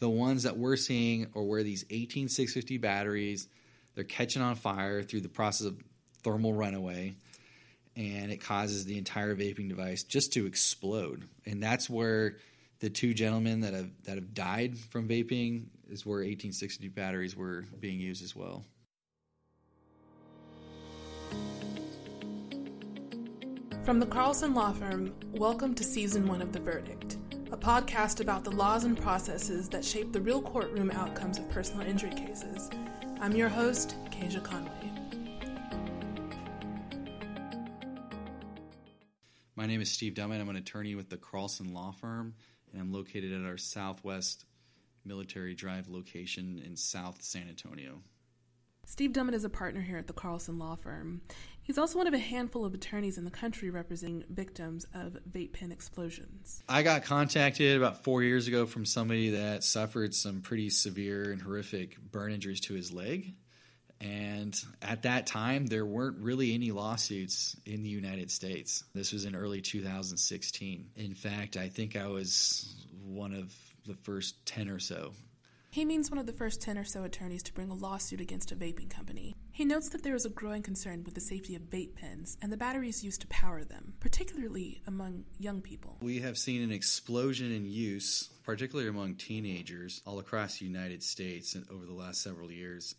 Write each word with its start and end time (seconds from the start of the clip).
The 0.00 0.08
ones 0.08 0.44
that 0.44 0.56
we're 0.56 0.76
seeing 0.76 1.26
are 1.36 1.42
where 1.42 1.62
these 1.62 1.84
18650 1.90 2.78
batteries, 2.78 3.48
they're 3.94 4.02
catching 4.02 4.40
on 4.40 4.54
fire 4.54 5.02
through 5.02 5.20
the 5.20 5.28
process 5.28 5.66
of 5.66 5.78
thermal 6.22 6.54
runaway, 6.54 7.16
and 7.96 8.32
it 8.32 8.38
causes 8.38 8.86
the 8.86 8.96
entire 8.96 9.36
vaping 9.36 9.68
device 9.68 10.02
just 10.02 10.32
to 10.32 10.46
explode. 10.46 11.28
And 11.44 11.62
that's 11.62 11.90
where 11.90 12.38
the 12.78 12.88
two 12.88 13.12
gentlemen 13.12 13.60
that 13.60 13.74
have 13.74 13.90
that 14.04 14.14
have 14.14 14.32
died 14.32 14.78
from 14.78 15.06
vaping 15.06 15.66
is 15.90 16.06
where 16.06 16.20
1860 16.20 16.88
batteries 16.88 17.36
were 17.36 17.66
being 17.78 18.00
used 18.00 18.24
as 18.24 18.34
well. 18.34 18.64
From 23.84 23.98
the 24.00 24.06
Carlson 24.06 24.54
Law 24.54 24.72
Firm, 24.72 25.12
welcome 25.32 25.74
to 25.74 25.84
Season 25.84 26.26
1 26.26 26.40
of 26.40 26.52
The 26.52 26.60
Verdict, 26.60 27.18
a 27.52 27.56
podcast 27.56 28.20
about 28.20 28.44
the 28.44 28.50
laws 28.50 28.84
and 28.84 28.96
processes 28.96 29.68
that 29.68 29.84
shape 29.84 30.12
the 30.12 30.20
real 30.20 30.40
courtroom 30.40 30.88
outcomes 30.92 31.36
of 31.36 31.50
personal 31.50 31.84
injury 31.84 32.10
cases. 32.10 32.70
I'm 33.20 33.34
your 33.34 33.48
host, 33.48 33.96
Kasia 34.12 34.40
Conway. 34.40 34.70
My 39.56 39.66
name 39.66 39.80
is 39.80 39.90
Steve 39.90 40.14
Dummitt. 40.14 40.40
I'm 40.40 40.48
an 40.48 40.54
attorney 40.54 40.94
with 40.94 41.10
the 41.10 41.16
Carlson 41.16 41.74
Law 41.74 41.90
Firm, 41.90 42.34
and 42.72 42.80
I'm 42.80 42.92
located 42.92 43.32
at 43.32 43.44
our 43.44 43.58
Southwest 43.58 44.44
Military 45.04 45.54
Drive 45.56 45.88
location 45.88 46.62
in 46.64 46.76
South 46.76 47.20
San 47.20 47.48
Antonio. 47.48 48.02
Steve 48.86 49.10
Dummitt 49.10 49.34
is 49.34 49.44
a 49.44 49.50
partner 49.50 49.82
here 49.82 49.98
at 49.98 50.06
the 50.06 50.12
Carlson 50.12 50.58
Law 50.58 50.76
Firm. 50.76 51.20
He's 51.70 51.78
also 51.78 51.98
one 51.98 52.08
of 52.08 52.14
a 52.14 52.18
handful 52.18 52.64
of 52.64 52.74
attorneys 52.74 53.16
in 53.16 53.24
the 53.24 53.30
country 53.30 53.70
representing 53.70 54.24
victims 54.28 54.86
of 54.92 55.16
vape 55.30 55.52
pen 55.52 55.70
explosions. 55.70 56.64
I 56.68 56.82
got 56.82 57.04
contacted 57.04 57.76
about 57.76 58.02
four 58.02 58.24
years 58.24 58.48
ago 58.48 58.66
from 58.66 58.84
somebody 58.84 59.30
that 59.30 59.62
suffered 59.62 60.12
some 60.12 60.40
pretty 60.40 60.70
severe 60.70 61.30
and 61.30 61.40
horrific 61.40 61.96
burn 62.10 62.32
injuries 62.32 62.60
to 62.62 62.74
his 62.74 62.92
leg. 62.92 63.34
And 64.00 64.60
at 64.82 65.04
that 65.04 65.28
time, 65.28 65.66
there 65.66 65.86
weren't 65.86 66.18
really 66.18 66.54
any 66.54 66.72
lawsuits 66.72 67.54
in 67.64 67.84
the 67.84 67.88
United 67.88 68.32
States. 68.32 68.82
This 68.92 69.12
was 69.12 69.24
in 69.24 69.36
early 69.36 69.60
2016. 69.60 70.90
In 70.96 71.14
fact, 71.14 71.56
I 71.56 71.68
think 71.68 71.94
I 71.94 72.08
was 72.08 72.84
one 73.00 73.32
of 73.32 73.54
the 73.86 73.94
first 73.94 74.44
10 74.44 74.70
or 74.70 74.80
so 74.80 75.12
he 75.70 75.84
means 75.84 76.10
one 76.10 76.18
of 76.18 76.26
the 76.26 76.32
first 76.32 76.60
10 76.60 76.76
or 76.76 76.84
so 76.84 77.04
attorneys 77.04 77.44
to 77.44 77.54
bring 77.54 77.70
a 77.70 77.74
lawsuit 77.74 78.20
against 78.20 78.50
a 78.50 78.56
vaping 78.56 78.90
company. 78.90 79.36
He 79.52 79.64
notes 79.64 79.88
that 79.90 80.02
there 80.02 80.16
is 80.16 80.26
a 80.26 80.30
growing 80.30 80.62
concern 80.62 81.04
with 81.04 81.14
the 81.14 81.20
safety 81.20 81.54
of 81.54 81.62
vape 81.62 81.94
pens 81.94 82.36
and 82.42 82.52
the 82.52 82.56
batteries 82.56 83.04
used 83.04 83.20
to 83.20 83.28
power 83.28 83.62
them, 83.62 83.94
particularly 84.00 84.82
among 84.88 85.24
young 85.38 85.60
people. 85.60 85.96
We 86.02 86.18
have 86.20 86.36
seen 86.36 86.62
an 86.62 86.72
explosion 86.72 87.52
in 87.52 87.66
use, 87.66 88.30
particularly 88.42 88.90
among 88.90 89.14
teenagers, 89.14 90.02
all 90.04 90.18
across 90.18 90.58
the 90.58 90.64
United 90.64 91.04
States 91.04 91.56
over 91.70 91.86
the 91.86 91.94
last 91.94 92.20
several 92.20 92.50
years. 92.50 92.96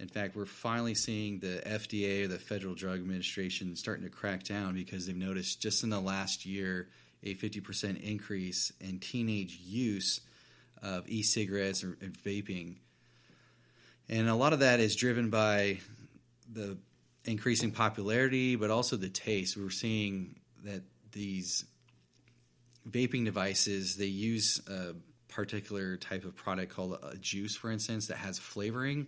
In 0.00 0.08
fact, 0.08 0.34
we're 0.34 0.46
finally 0.46 0.94
seeing 0.94 1.40
the 1.40 1.62
FDA, 1.66 2.28
the 2.28 2.38
Federal 2.38 2.74
Drug 2.74 3.00
Administration, 3.00 3.76
starting 3.76 4.04
to 4.04 4.10
crack 4.10 4.44
down 4.44 4.74
because 4.74 5.06
they've 5.06 5.14
noticed 5.14 5.60
just 5.60 5.84
in 5.84 5.90
the 5.90 6.00
last 6.00 6.46
year 6.46 6.88
a 7.22 7.34
50% 7.34 8.02
increase 8.02 8.72
in 8.80 8.98
teenage 8.98 9.58
use 9.62 10.20
of 10.82 11.08
e-cigarettes 11.08 11.84
or, 11.84 11.96
and 12.00 12.16
vaping, 12.18 12.76
and 14.08 14.28
a 14.28 14.34
lot 14.34 14.52
of 14.52 14.60
that 14.60 14.80
is 14.80 14.96
driven 14.96 15.30
by 15.30 15.78
the 16.52 16.76
increasing 17.24 17.70
popularity, 17.70 18.56
but 18.56 18.70
also 18.70 18.96
the 18.96 19.08
taste. 19.08 19.56
We're 19.56 19.70
seeing 19.70 20.36
that 20.64 20.82
these 21.12 21.64
vaping 22.88 23.24
devices 23.24 23.96
they 23.96 24.06
use 24.06 24.60
a 24.68 24.94
particular 25.28 25.96
type 25.96 26.24
of 26.24 26.36
product 26.36 26.74
called 26.74 26.98
a 27.02 27.16
juice, 27.16 27.56
for 27.56 27.70
instance, 27.70 28.08
that 28.08 28.18
has 28.18 28.38
flavoring, 28.38 29.06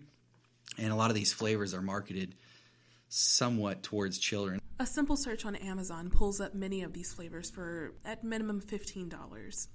and 0.79 0.93
a 0.93 0.97
lot 0.97 1.11
of 1.11 1.15
these 1.15 1.33
flavors 1.33 1.75
are 1.75 1.83
marketed 1.83 2.35
somewhat 3.09 3.83
towards 3.83 4.19
children. 4.19 4.61
A 4.79 4.87
simple 4.87 5.17
search 5.17 5.45
on 5.45 5.55
Amazon 5.57 6.11
pulls 6.11 6.41
up 6.41 6.55
many 6.55 6.83
of 6.83 6.93
these 6.93 7.13
flavors 7.13 7.51
for 7.51 7.95
at 8.05 8.25
minimum 8.25 8.61
$15 8.61 9.69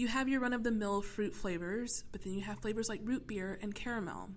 you 0.00 0.08
have 0.08 0.28
your 0.30 0.40
run 0.40 0.54
of 0.54 0.62
the 0.62 0.70
mill 0.70 1.02
fruit 1.02 1.34
flavors, 1.34 2.04
but 2.10 2.24
then 2.24 2.32
you 2.32 2.40
have 2.40 2.58
flavors 2.58 2.88
like 2.88 3.00
root 3.04 3.26
beer 3.26 3.58
and 3.60 3.74
caramel. 3.74 4.30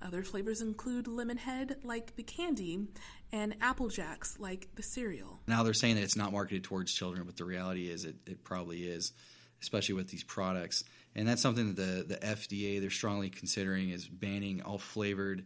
Other 0.00 0.22
flavors 0.22 0.62
include 0.62 1.04
Lemonhead, 1.04 1.84
like 1.84 2.16
the 2.16 2.22
candy, 2.22 2.88
and 3.30 3.54
Apple 3.60 3.88
Jacks, 3.88 4.38
like 4.40 4.68
the 4.74 4.82
cereal. 4.82 5.40
Now 5.46 5.62
they're 5.62 5.74
saying 5.74 5.96
that 5.96 6.02
it's 6.02 6.16
not 6.16 6.32
marketed 6.32 6.64
towards 6.64 6.94
children, 6.94 7.24
but 7.24 7.36
the 7.36 7.44
reality 7.44 7.90
is 7.90 8.06
it, 8.06 8.16
it 8.26 8.42
probably 8.42 8.84
is, 8.84 9.12
especially 9.60 9.94
with 9.94 10.08
these 10.08 10.24
products. 10.24 10.82
And 11.14 11.28
that's 11.28 11.42
something 11.42 11.74
that 11.74 11.76
the, 11.76 12.14
the 12.14 12.26
FDA, 12.26 12.80
they're 12.80 12.90
strongly 12.90 13.28
considering 13.28 13.90
is 13.90 14.08
banning 14.08 14.62
all 14.62 14.78
flavored 14.78 15.44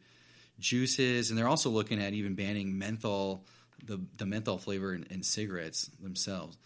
juices. 0.60 1.31
And 1.31 1.38
they're 1.38 1.48
also 1.48 1.71
looking 1.71 2.00
at 2.00 2.15
even 2.15 2.34
banning 2.34 2.78
menthol, 2.78 3.44
the, 3.84 4.00
the 4.16 4.27
menthol 4.27 4.59
flavor 4.59 4.94
in, 4.94 5.03
in 5.10 5.25
cigarettes 5.25 5.91
themselves. 6.00 6.56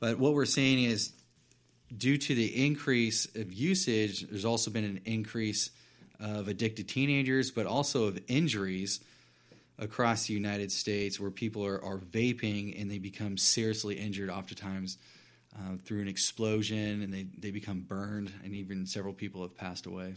But 0.00 0.18
what 0.18 0.34
we're 0.34 0.44
saying 0.44 0.84
is 0.84 1.12
due 1.96 2.16
to 2.18 2.34
the 2.34 2.66
increase 2.66 3.26
of 3.36 3.52
usage, 3.52 4.28
there's 4.28 4.44
also 4.44 4.70
been 4.70 4.84
an 4.84 5.00
increase 5.04 5.70
of 6.20 6.48
addicted 6.48 6.88
teenagers, 6.88 7.50
but 7.50 7.66
also 7.66 8.04
of 8.04 8.18
injuries 8.28 9.00
across 9.78 10.26
the 10.26 10.34
United 10.34 10.70
States 10.70 11.18
where 11.18 11.30
people 11.30 11.64
are, 11.64 11.82
are 11.84 11.98
vaping 11.98 12.80
and 12.80 12.90
they 12.90 12.98
become 12.98 13.36
seriously 13.36 13.96
injured 13.96 14.30
oftentimes 14.30 14.98
uh, 15.56 15.76
through 15.84 16.00
an 16.00 16.08
explosion 16.08 17.02
and 17.02 17.12
they, 17.12 17.26
they 17.38 17.50
become 17.50 17.80
burned, 17.80 18.32
and 18.44 18.54
even 18.54 18.86
several 18.86 19.12
people 19.12 19.42
have 19.42 19.56
passed 19.56 19.86
away. 19.86 20.14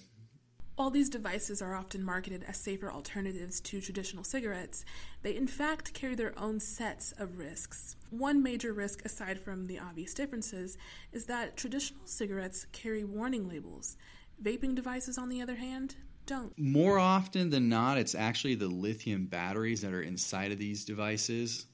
While 0.76 0.90
these 0.90 1.10
devices 1.10 1.62
are 1.62 1.74
often 1.74 2.04
marketed 2.04 2.44
as 2.46 2.58
safer 2.58 2.92
alternatives 2.92 3.62
to 3.62 3.80
traditional 3.80 4.26
cigarettes, 4.26 4.84
they 5.22 5.34
in 5.34 5.48
fact 5.48 5.94
carry 5.94 6.16
their 6.16 6.38
own 6.38 6.60
sets 6.60 7.14
of 7.14 7.38
risks. 7.38 7.96
One 8.10 8.44
major 8.44 8.74
risk, 8.74 9.06
aside 9.06 9.40
from 9.40 9.68
the 9.68 9.80
obvious 9.80 10.14
differences, 10.14 10.78
is 11.14 11.26
that 11.28 11.56
traditional 11.56 12.06
cigarettes 12.06 12.66
carry 12.74 13.06
warning 13.06 13.48
labels. 13.48 13.96
Vaping 14.44 14.76
devices, 14.76 15.18
on 15.18 15.30
the 15.30 15.42
other 15.42 15.56
hand, 15.56 15.96
don't. 16.26 16.52
More 16.60 17.00
often 17.00 17.52
than 17.52 17.70
not, 17.70 17.98
it's 17.98 18.14
actually 18.14 18.56
the 18.56 18.68
lithium 18.68 19.28
batteries 19.28 19.82
that 19.82 19.94
are 19.94 20.02
inside 20.02 20.52
of 20.52 20.58
these 20.58 20.84
devices. 20.84 21.68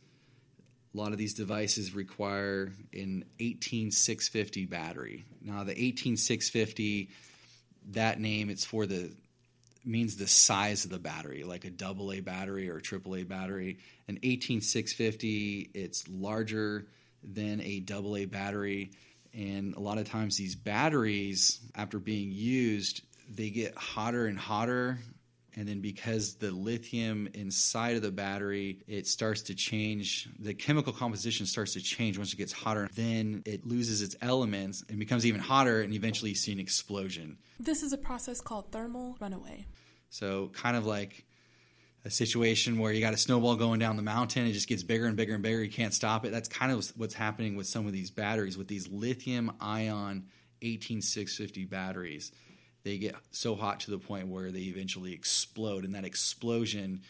A 0.93 0.97
lot 0.97 1.11
of 1.11 1.17
these 1.17 1.33
devices 1.33 1.95
require 1.95 2.71
an 2.93 3.25
18650 3.39 4.65
battery. 4.67 5.25
Now, 5.41 5.63
the 5.63 5.71
18650 5.71 7.09
that 7.89 8.19
name 8.19 8.49
it's 8.49 8.65
for 8.65 8.85
the 8.85 9.11
means 9.83 10.17
the 10.17 10.27
size 10.27 10.85
of 10.85 10.91
the 10.91 10.99
battery, 10.99 11.43
like 11.43 11.65
a 11.65 11.69
double 11.69 12.11
A 12.11 12.19
battery 12.19 12.69
or 12.69 12.77
a 12.77 12.81
triple 12.81 13.15
A 13.15 13.23
battery. 13.23 13.79
An 14.07 14.19
18650, 14.21 15.71
it's 15.73 16.07
larger 16.07 16.85
than 17.23 17.61
a 17.61 17.79
double 17.79 18.15
A 18.15 18.25
battery. 18.25 18.91
And 19.33 19.75
a 19.75 19.79
lot 19.79 19.97
of 19.97 20.09
times, 20.09 20.37
these 20.37 20.55
batteries, 20.55 21.59
after 21.75 21.99
being 21.99 22.31
used, 22.31 23.01
they 23.29 23.49
get 23.49 23.75
hotter 23.75 24.25
and 24.25 24.37
hotter 24.37 24.99
and 25.55 25.67
then 25.67 25.81
because 25.81 26.35
the 26.35 26.51
lithium 26.51 27.27
inside 27.33 27.95
of 27.95 28.01
the 28.01 28.11
battery 28.11 28.79
it 28.87 29.07
starts 29.07 29.41
to 29.43 29.55
change 29.55 30.29
the 30.39 30.53
chemical 30.53 30.93
composition 30.93 31.45
starts 31.45 31.73
to 31.73 31.81
change 31.81 32.17
once 32.17 32.33
it 32.33 32.37
gets 32.37 32.53
hotter. 32.53 32.89
Then 32.95 33.43
it 33.45 33.65
loses 33.65 34.01
its 34.01 34.15
elements 34.21 34.83
and 34.89 34.99
becomes 34.99 35.25
even 35.25 35.41
hotter 35.41 35.81
and 35.81 35.93
eventually 35.93 36.31
you 36.31 36.35
see 36.35 36.51
an 36.51 36.59
explosion. 36.59 37.37
This 37.59 37.83
is 37.83 37.93
a 37.93 37.97
process 37.97 38.41
called 38.41 38.71
thermal 38.71 39.17
runaway. 39.19 39.65
So 40.09 40.49
kind 40.53 40.75
of 40.75 40.85
like 40.85 41.25
a 42.03 42.09
situation 42.09 42.79
where 42.79 42.91
you 42.91 42.99
got 42.99 43.13
a 43.13 43.17
snowball 43.17 43.55
going 43.55 43.79
down 43.79 43.95
the 43.95 44.01
mountain 44.01 44.47
it 44.47 44.53
just 44.53 44.67
gets 44.67 44.81
bigger 44.83 45.05
and 45.05 45.15
bigger 45.15 45.35
and 45.35 45.43
bigger 45.43 45.63
you 45.63 45.71
can't 45.71 45.93
stop 45.93 46.25
it. 46.25 46.31
That's 46.31 46.49
kind 46.49 46.71
of 46.71 46.91
what's 46.95 47.13
happening 47.13 47.55
with 47.55 47.67
some 47.67 47.85
of 47.85 47.93
these 47.93 48.09
batteries 48.09 48.57
with 48.57 48.67
these 48.67 48.87
lithium 48.87 49.51
ion 49.59 50.27
18650 50.61 51.65
batteries 51.65 52.31
they 52.83 52.97
get 52.97 53.15
so 53.31 53.55
hot 53.55 53.81
to 53.81 53.91
the 53.91 53.97
point 53.97 54.27
where 54.27 54.51
they 54.51 54.61
eventually 54.61 55.13
explode, 55.13 55.85
and 55.85 55.95
that 55.95 56.05
explosion 56.05 57.01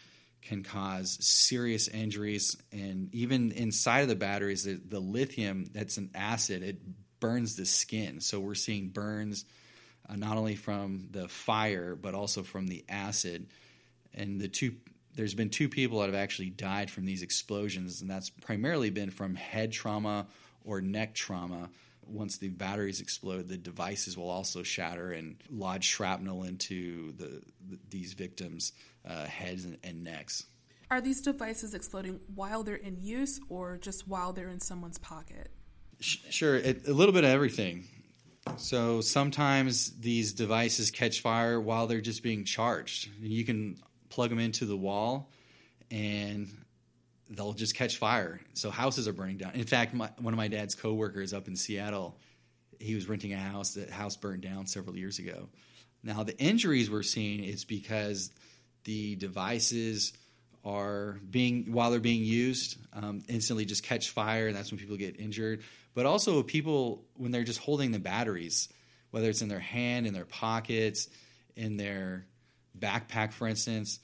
can 0.41 0.63
cause 0.63 1.17
serious 1.21 1.87
injuries. 1.87 2.57
And 2.71 3.13
even 3.13 3.51
inside 3.51 4.01
of 4.01 4.07
the 4.09 4.15
batteries, 4.15 4.63
the, 4.63 4.73
the 4.73 4.99
lithium 4.99 5.65
that's 5.71 5.97
an 5.97 6.11
acid, 6.15 6.63
it 6.63 6.79
burns 7.19 7.55
the 7.55 7.65
skin. 7.65 8.19
So 8.19 8.39
we're 8.39 8.55
seeing 8.55 8.89
burns 8.89 9.45
uh, 10.09 10.15
not 10.15 10.37
only 10.37 10.55
from 10.55 11.07
the 11.11 11.27
fire, 11.27 11.95
but 11.95 12.15
also 12.15 12.43
from 12.43 12.67
the 12.67 12.83
acid. 12.89 13.47
And 14.13 14.41
the 14.41 14.47
two 14.47 14.75
there's 15.13 15.33
been 15.35 15.49
two 15.49 15.67
people 15.67 15.99
that 15.99 16.05
have 16.05 16.15
actually 16.15 16.49
died 16.49 16.89
from 16.89 17.05
these 17.05 17.21
explosions, 17.21 18.01
and 18.01 18.09
that's 18.09 18.29
primarily 18.29 18.89
been 18.89 19.11
from 19.11 19.35
head 19.35 19.71
trauma 19.71 20.25
or 20.63 20.79
neck 20.79 21.13
trauma 21.13 21.69
once 22.11 22.37
the 22.37 22.49
batteries 22.49 23.01
explode, 23.01 23.47
the 23.47 23.57
devices 23.57 24.17
will 24.17 24.29
also 24.29 24.63
shatter 24.63 25.11
and 25.11 25.37
lodge 25.49 25.85
shrapnel 25.85 26.43
into 26.43 27.11
the, 27.13 27.41
the 27.69 27.79
these 27.89 28.13
victims' 28.13 28.73
uh, 29.07 29.25
heads 29.25 29.65
and, 29.65 29.77
and 29.83 30.03
necks. 30.03 30.45
Are 30.89 31.01
these 31.01 31.21
devices 31.21 31.73
exploding 31.73 32.19
while 32.35 32.63
they're 32.63 32.75
in 32.75 32.97
use 32.99 33.39
or 33.49 33.77
just 33.77 34.07
while 34.07 34.33
they're 34.33 34.49
in 34.49 34.59
someone's 34.59 34.97
pocket? 34.97 35.49
Sure, 35.99 36.55
it, 36.55 36.87
a 36.87 36.93
little 36.93 37.13
bit 37.13 37.23
of 37.23 37.29
everything. 37.29 37.85
So 38.57 39.01
sometimes 39.01 39.91
these 39.99 40.33
devices 40.33 40.91
catch 40.91 41.21
fire 41.21 41.61
while 41.61 41.87
they're 41.87 42.01
just 42.01 42.23
being 42.23 42.43
charged. 42.43 43.07
You 43.21 43.45
can 43.45 43.77
plug 44.09 44.31
them 44.31 44.39
into 44.39 44.65
the 44.65 44.75
wall 44.75 45.31
and 45.89 46.49
they'll 47.31 47.53
just 47.53 47.75
catch 47.75 47.97
fire. 47.97 48.41
So 48.53 48.69
houses 48.69 49.07
are 49.07 49.13
burning 49.13 49.37
down. 49.37 49.53
In 49.53 49.65
fact, 49.65 49.93
my, 49.93 50.09
one 50.19 50.33
of 50.33 50.37
my 50.37 50.47
dad's 50.47 50.75
coworkers 50.75 51.33
up 51.33 51.47
in 51.47 51.55
Seattle, 51.55 52.17
he 52.79 52.93
was 52.93 53.07
renting 53.07 53.33
a 53.33 53.37
house. 53.37 53.75
That 53.75 53.89
house 53.89 54.17
burned 54.17 54.41
down 54.41 54.67
several 54.67 54.97
years 54.97 55.19
ago. 55.19 55.49
Now 56.03 56.23
the 56.23 56.37
injuries 56.37 56.89
we're 56.89 57.03
seeing 57.03 57.43
is 57.43 57.63
because 57.63 58.31
the 58.83 59.15
devices 59.15 60.13
are 60.63 61.19
being 61.29 61.71
while 61.71 61.89
they're 61.89 61.99
being 61.99 62.23
used 62.23 62.77
um, 62.93 63.23
instantly 63.27 63.65
just 63.65 63.83
catch 63.83 64.09
fire, 64.09 64.47
and 64.47 64.55
that's 64.55 64.71
when 64.71 64.79
people 64.79 64.97
get 64.97 65.19
injured. 65.19 65.63
But 65.93 66.05
also 66.05 66.43
people 66.43 67.03
when 67.15 67.31
they're 67.31 67.43
just 67.43 67.59
holding 67.59 67.91
the 67.91 67.99
batteries, 67.99 68.69
whether 69.11 69.29
it's 69.29 69.41
in 69.41 69.47
their 69.47 69.59
hand, 69.59 70.05
in 70.05 70.13
their 70.13 70.25
pockets, 70.25 71.07
in 71.55 71.77
their 71.77 72.25
backpack, 72.77 73.31
for 73.31 73.47
instance, 73.47 73.99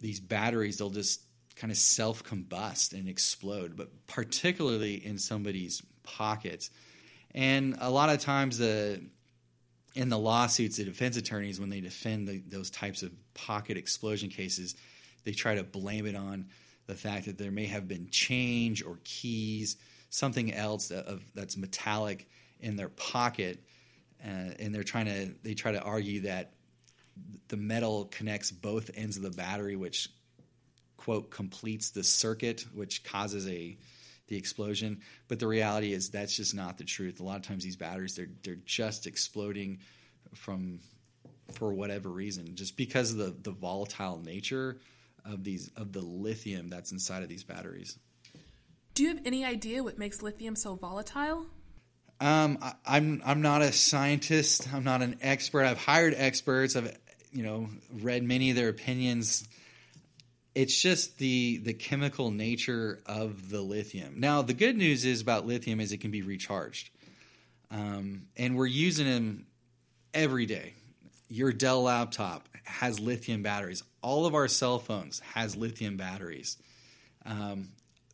these 0.00 0.20
batteries 0.20 0.78
they'll 0.78 0.90
just 0.90 1.22
kind 1.56 1.70
of 1.70 1.76
self 1.76 2.24
combust 2.24 2.92
and 2.92 3.08
explode, 3.08 3.76
but 3.76 4.06
particularly 4.06 4.94
in 4.94 5.18
somebody's 5.18 5.82
pockets. 6.02 6.70
And 7.34 7.76
a 7.80 7.90
lot 7.90 8.10
of 8.10 8.20
times, 8.20 8.58
the 8.58 9.02
in 9.94 10.08
the 10.08 10.18
lawsuits, 10.18 10.76
the 10.76 10.84
defense 10.84 11.16
attorneys, 11.16 11.60
when 11.60 11.68
they 11.68 11.80
defend 11.80 12.26
the, 12.26 12.42
those 12.48 12.70
types 12.70 13.02
of 13.02 13.12
pocket 13.34 13.76
explosion 13.76 14.30
cases, 14.30 14.74
they 15.24 15.32
try 15.32 15.54
to 15.54 15.62
blame 15.62 16.06
it 16.06 16.16
on 16.16 16.46
the 16.86 16.94
fact 16.94 17.26
that 17.26 17.38
there 17.38 17.50
may 17.50 17.66
have 17.66 17.86
been 17.86 18.08
change 18.10 18.82
or 18.82 18.98
keys, 19.04 19.76
something 20.10 20.52
else 20.52 20.88
that, 20.88 21.06
of, 21.06 21.22
that's 21.34 21.56
metallic 21.56 22.28
in 22.60 22.76
their 22.76 22.88
pocket, 22.88 23.62
uh, 24.24 24.54
and 24.58 24.74
they're 24.74 24.82
trying 24.82 25.06
to 25.06 25.34
they 25.42 25.54
try 25.54 25.72
to 25.72 25.82
argue 25.82 26.22
that 26.22 26.52
the 27.48 27.56
metal 27.56 28.06
connects 28.06 28.50
both 28.50 28.90
ends 28.94 29.16
of 29.16 29.22
the 29.22 29.30
battery, 29.30 29.76
which 29.76 30.08
quote 31.02 31.30
completes 31.30 31.90
the 31.90 32.04
circuit, 32.04 32.64
which 32.72 33.02
causes 33.02 33.48
a 33.48 33.76
the 34.28 34.36
explosion. 34.36 35.00
But 35.28 35.40
the 35.40 35.48
reality 35.48 35.92
is 35.92 36.10
that's 36.10 36.36
just 36.36 36.54
not 36.54 36.78
the 36.78 36.84
truth. 36.84 37.20
A 37.20 37.24
lot 37.24 37.36
of 37.36 37.42
times 37.42 37.64
these 37.64 37.76
batteries 37.76 38.14
they're 38.14 38.30
they're 38.44 38.54
just 38.64 39.06
exploding 39.06 39.80
from 40.34 40.78
for 41.54 41.74
whatever 41.74 42.08
reason, 42.08 42.54
just 42.54 42.76
because 42.76 43.12
of 43.12 43.18
the, 43.18 43.34
the 43.42 43.50
volatile 43.50 44.20
nature 44.24 44.78
of 45.24 45.44
these 45.44 45.70
of 45.76 45.92
the 45.92 46.00
lithium 46.00 46.68
that's 46.68 46.92
inside 46.92 47.22
of 47.22 47.28
these 47.28 47.44
batteries. 47.44 47.98
Do 48.94 49.02
you 49.02 49.08
have 49.08 49.20
any 49.24 49.44
idea 49.44 49.82
what 49.82 49.98
makes 49.98 50.22
lithium 50.22 50.54
so 50.54 50.76
volatile? 50.76 51.46
Um, 52.20 52.58
I, 52.62 52.74
I'm 52.86 53.22
I'm 53.24 53.42
not 53.42 53.62
a 53.62 53.72
scientist. 53.72 54.72
I'm 54.72 54.84
not 54.84 55.02
an 55.02 55.18
expert. 55.20 55.64
I've 55.64 55.78
hired 55.78 56.14
experts. 56.16 56.76
I've 56.76 56.96
you 57.32 57.42
know 57.42 57.68
read 57.90 58.22
many 58.22 58.50
of 58.50 58.56
their 58.56 58.68
opinions 58.68 59.48
it's 60.54 60.80
just 60.80 61.18
the 61.18 61.58
the 61.58 61.72
chemical 61.72 62.30
nature 62.30 63.00
of 63.06 63.50
the 63.50 63.60
lithium. 63.60 64.14
Now, 64.18 64.42
the 64.42 64.54
good 64.54 64.76
news 64.76 65.04
is 65.04 65.20
about 65.20 65.46
lithium 65.46 65.80
is 65.80 65.92
it 65.92 65.98
can 65.98 66.10
be 66.10 66.22
recharged, 66.22 66.90
um, 67.70 68.26
and 68.36 68.56
we're 68.56 68.66
using 68.66 69.06
them 69.06 69.46
every 70.12 70.46
day. 70.46 70.74
Your 71.28 71.52
Dell 71.52 71.84
laptop 71.84 72.48
has 72.64 73.00
lithium 73.00 73.42
batteries. 73.42 73.82
All 74.02 74.26
of 74.26 74.34
our 74.34 74.48
cell 74.48 74.78
phones 74.78 75.20
has 75.20 75.56
lithium 75.56 75.96
batteries. 75.96 76.58
Um, 77.24 77.70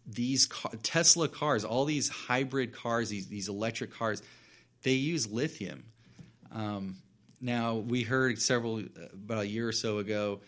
these 0.06 0.46
car, 0.46 0.72
Tesla 0.82 1.28
cars, 1.28 1.64
all 1.64 1.84
these 1.84 2.08
hybrid 2.08 2.72
cars, 2.72 3.08
these 3.08 3.26
these 3.26 3.48
electric 3.48 3.92
cars, 3.92 4.22
they 4.84 4.92
use 4.92 5.30
lithium. 5.30 5.84
Um, 6.52 6.96
now 7.40 7.74
we 7.74 8.02
heard 8.02 8.40
several 8.40 8.82
about 9.12 9.42
a 9.42 9.46
year 9.46 9.68
or 9.68 9.72
so 9.72 9.98
ago, 9.98 10.40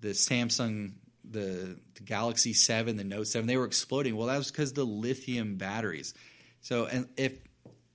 the 0.00 0.08
Samsung 0.08 0.92
the, 1.30 1.78
the 1.94 2.02
Galaxy 2.04 2.52
7, 2.52 2.96
the 2.96 3.04
Note 3.04 3.26
7, 3.26 3.46
they 3.46 3.56
were 3.56 3.64
exploding. 3.64 4.16
Well, 4.16 4.28
that 4.28 4.38
was 4.38 4.50
because 4.50 4.72
the 4.72 4.84
lithium 4.84 5.56
batteries. 5.56 6.14
So, 6.60 6.86
and 6.86 7.08
if 7.16 7.38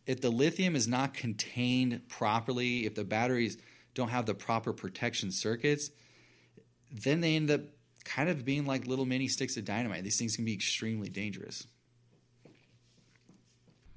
if 0.06 0.19
the 0.19 0.30
lithium 0.30 0.75
is 0.75 0.88
not 0.88 1.13
contained 1.13 2.09
properly, 2.09 2.85
if 2.85 2.95
the 2.95 3.06
batteries 3.06 3.57
don't 3.94 4.09
have 4.09 4.25
the 4.25 4.33
proper 4.33 4.74
protection 4.74 5.31
circuits, 5.31 5.91
then 6.91 7.21
they 7.21 7.35
end 7.35 7.50
up 7.50 7.62
kind 8.03 8.30
of 8.30 8.44
being 8.44 8.65
like 8.65 8.85
little 8.85 9.06
mini 9.06 9.27
sticks 9.27 9.56
of 9.56 9.65
dynamite. 9.65 10.03
These 10.03 10.19
things 10.19 10.36
can 10.36 10.45
be 10.45 10.53
extremely 10.53 11.09
dangerous. 11.09 11.68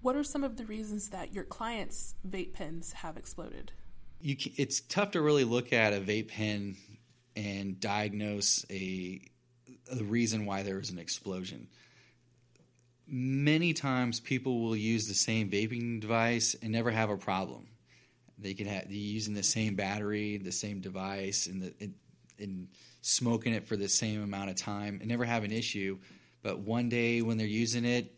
What 0.01 0.15
are 0.15 0.23
some 0.23 0.45
of 0.45 0.57
the 0.57 0.65
reasons 0.65 1.09
that 1.11 1.33
your 1.33 1.43
clients' 1.43 2.15
vape 2.29 2.53
pens 2.53 2.93
have 2.93 3.17
exploded? 3.17 3.73
You 4.21 4.37
can, 4.37 4.53
it's 4.57 4.81
tough 4.81 5.11
to 5.13 5.21
really 5.21 5.45
look 5.45 5.73
at 5.73 5.93
a 5.93 5.97
vape 5.97 6.29
pen 6.29 6.77
and 7.37 7.79
diagnose 7.79 8.65
a 8.71 9.21
the 9.93 10.05
reason 10.05 10.47
why 10.47 10.63
there 10.63 10.77
was 10.77 10.91
an 10.91 10.99
explosion. 10.99 11.69
Many 13.07 13.73
times, 13.73 14.19
people 14.19 14.61
will 14.63 14.75
use 14.75 15.07
the 15.07 15.15
same 15.15 15.49
vaping 15.49 16.01
device 16.01 16.57
and 16.61 16.73
never 16.73 16.91
have 16.91 17.11
a 17.11 17.17
problem. 17.17 17.69
They 18.39 18.55
can 18.55 18.67
have 18.67 18.89
they're 18.89 18.97
using 18.97 19.35
the 19.35 19.45
same 19.45 19.77
battery, 19.77 20.39
the 20.39 20.53
same 20.53 20.81
device, 20.81 21.47
and 21.47 21.63
the 21.63 21.91
and 22.39 22.69
smoking 23.01 23.55
it 23.55 23.67
for 23.67 23.77
the 23.77 23.89
same 23.89 24.23
amount 24.23 24.51
of 24.51 24.57
time 24.57 24.99
and 25.01 25.09
never 25.09 25.25
have 25.25 25.45
an 25.45 25.53
issue. 25.53 25.99
But 26.43 26.59
one 26.59 26.89
day 26.89 27.23
when 27.23 27.39
they're 27.39 27.47
using 27.47 27.85
it, 27.85 28.13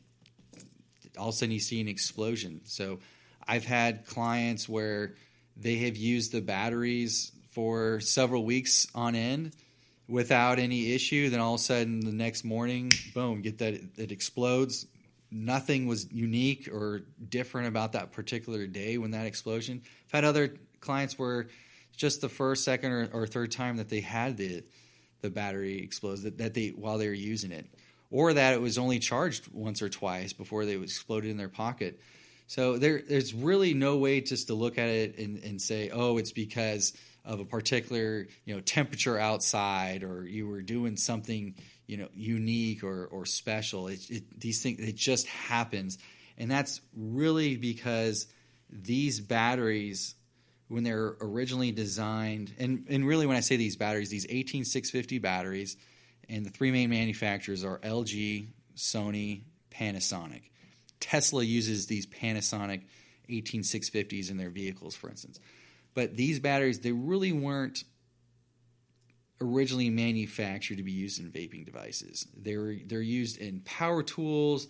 all 1.18 1.28
of 1.28 1.34
a 1.34 1.36
sudden 1.36 1.52
you 1.52 1.60
see 1.60 1.80
an 1.80 1.88
explosion. 1.88 2.62
So 2.64 3.00
I've 3.46 3.64
had 3.64 4.06
clients 4.06 4.68
where 4.68 5.14
they 5.56 5.76
have 5.76 5.96
used 5.96 6.32
the 6.32 6.40
batteries 6.40 7.32
for 7.58 7.98
several 7.98 8.44
weeks 8.44 8.86
on 8.94 9.16
end 9.16 9.50
without 10.06 10.60
any 10.60 10.92
issue. 10.92 11.28
Then 11.28 11.40
all 11.40 11.54
of 11.54 11.60
a 11.60 11.64
sudden, 11.64 11.98
the 11.98 12.12
next 12.12 12.44
morning, 12.44 12.92
boom, 13.14 13.42
get 13.42 13.58
that 13.58 13.74
it 13.96 14.12
explodes. 14.12 14.86
Nothing 15.32 15.88
was 15.88 16.06
unique 16.12 16.68
or 16.72 17.02
different 17.28 17.66
about 17.66 17.94
that 17.94 18.12
particular 18.12 18.68
day 18.68 18.96
when 18.96 19.10
that 19.10 19.26
explosion. 19.26 19.82
I've 20.06 20.12
had 20.12 20.24
other 20.24 20.54
clients 20.78 21.18
where 21.18 21.48
just 21.96 22.20
the 22.20 22.28
first, 22.28 22.62
second, 22.62 22.92
or, 22.92 23.08
or 23.12 23.26
third 23.26 23.50
time 23.50 23.78
that 23.78 23.88
they 23.88 24.02
had 24.02 24.36
the 24.36 24.62
the 25.22 25.28
battery 25.28 25.82
explode 25.82 26.18
that, 26.18 26.38
that 26.38 26.54
they 26.54 26.68
while 26.68 26.96
they 26.96 27.08
were 27.08 27.12
using 27.12 27.50
it, 27.50 27.66
or 28.12 28.34
that 28.34 28.54
it 28.54 28.60
was 28.60 28.78
only 28.78 29.00
charged 29.00 29.48
once 29.52 29.82
or 29.82 29.88
twice 29.88 30.32
before 30.32 30.64
they 30.64 30.76
exploded 30.76 31.28
in 31.28 31.36
their 31.36 31.48
pocket. 31.48 31.98
So 32.46 32.78
there, 32.78 33.02
there's 33.06 33.34
really 33.34 33.74
no 33.74 33.96
way 33.96 34.20
just 34.20 34.46
to 34.46 34.54
look 34.54 34.78
at 34.78 34.88
it 34.88 35.18
and, 35.18 35.42
and 35.42 35.60
say, 35.60 35.90
oh, 35.92 36.18
it's 36.18 36.32
because 36.32 36.94
of 37.28 37.40
a 37.40 37.44
particular 37.44 38.26
you 38.46 38.54
know 38.54 38.60
temperature 38.60 39.18
outside 39.18 40.02
or 40.02 40.26
you 40.26 40.48
were 40.48 40.62
doing 40.62 40.96
something 40.96 41.54
you 41.86 41.98
know 41.98 42.08
unique 42.14 42.82
or 42.82 43.06
or 43.06 43.26
special. 43.26 43.86
It, 43.88 44.10
it, 44.10 44.40
these 44.40 44.62
things 44.62 44.80
it 44.80 44.96
just 44.96 45.26
happens. 45.26 45.98
And 46.38 46.50
that's 46.50 46.80
really 46.96 47.56
because 47.56 48.26
these 48.70 49.20
batteries 49.20 50.14
when 50.68 50.84
they're 50.84 51.16
originally 51.20 51.70
designed 51.70 52.54
and 52.58 52.86
and 52.88 53.06
really 53.06 53.26
when 53.26 53.36
I 53.36 53.40
say 53.40 53.56
these 53.56 53.76
batteries 53.76 54.08
these 54.08 54.26
18650 54.26 55.18
batteries 55.18 55.76
and 56.30 56.46
the 56.46 56.50
three 56.50 56.70
main 56.70 56.88
manufacturers 56.90 57.62
are 57.62 57.78
LG 57.78 58.48
Sony 58.74 59.42
Panasonic. 59.70 60.42
Tesla 61.00 61.42
uses 61.42 61.86
these 61.86 62.06
Panasonic 62.06 62.82
18650s 63.28 64.30
in 64.30 64.38
their 64.38 64.50
vehicles 64.50 64.94
for 64.94 65.10
instance 65.10 65.38
but 65.98 66.16
these 66.16 66.38
batteries, 66.38 66.78
they 66.78 66.92
really 66.92 67.32
weren't 67.32 67.82
originally 69.40 69.90
manufactured 69.90 70.76
to 70.76 70.84
be 70.84 70.92
used 70.92 71.18
in 71.18 71.28
vaping 71.28 71.66
devices. 71.66 72.24
They 72.40 72.56
were 72.56 72.76
they're 72.86 73.00
used 73.00 73.36
in 73.38 73.62
power 73.62 74.04
tools, 74.04 74.68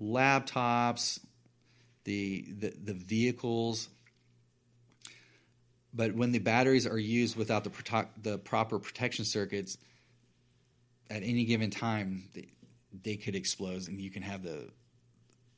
laptops, 0.00 1.20
the 2.04 2.46
the, 2.58 2.72
the 2.84 2.94
vehicles. 2.94 3.90
But 5.92 6.14
when 6.14 6.32
the 6.32 6.38
batteries 6.38 6.86
are 6.86 6.98
used 6.98 7.36
without 7.36 7.64
the 7.64 8.06
the 8.22 8.38
proper 8.38 8.78
protection 8.78 9.26
circuits, 9.26 9.76
at 11.10 11.22
any 11.22 11.44
given 11.44 11.68
time, 11.68 12.30
they, 12.32 12.48
they 13.02 13.16
could 13.16 13.34
explode, 13.34 13.88
and 13.88 14.00
you 14.00 14.10
can 14.10 14.22
have 14.22 14.42
the 14.42 14.70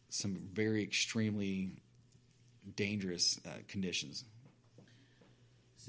some 0.09 0.35
very 0.53 0.83
extremely 0.83 1.77
dangerous 2.75 3.39
uh, 3.47 3.51
conditions. 3.69 4.25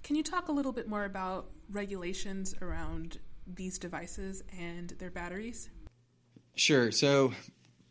Can 0.03 0.15
you 0.15 0.23
talk 0.23 0.47
a 0.47 0.51
little 0.51 0.71
bit 0.71 0.87
more 0.87 1.05
about 1.05 1.49
regulations 1.69 2.55
around 2.61 3.19
these 3.47 3.77
devices 3.77 4.43
and 4.57 4.89
their 4.99 5.11
batteries? 5.11 5.69
Sure. 6.55 6.91
So, 6.91 7.33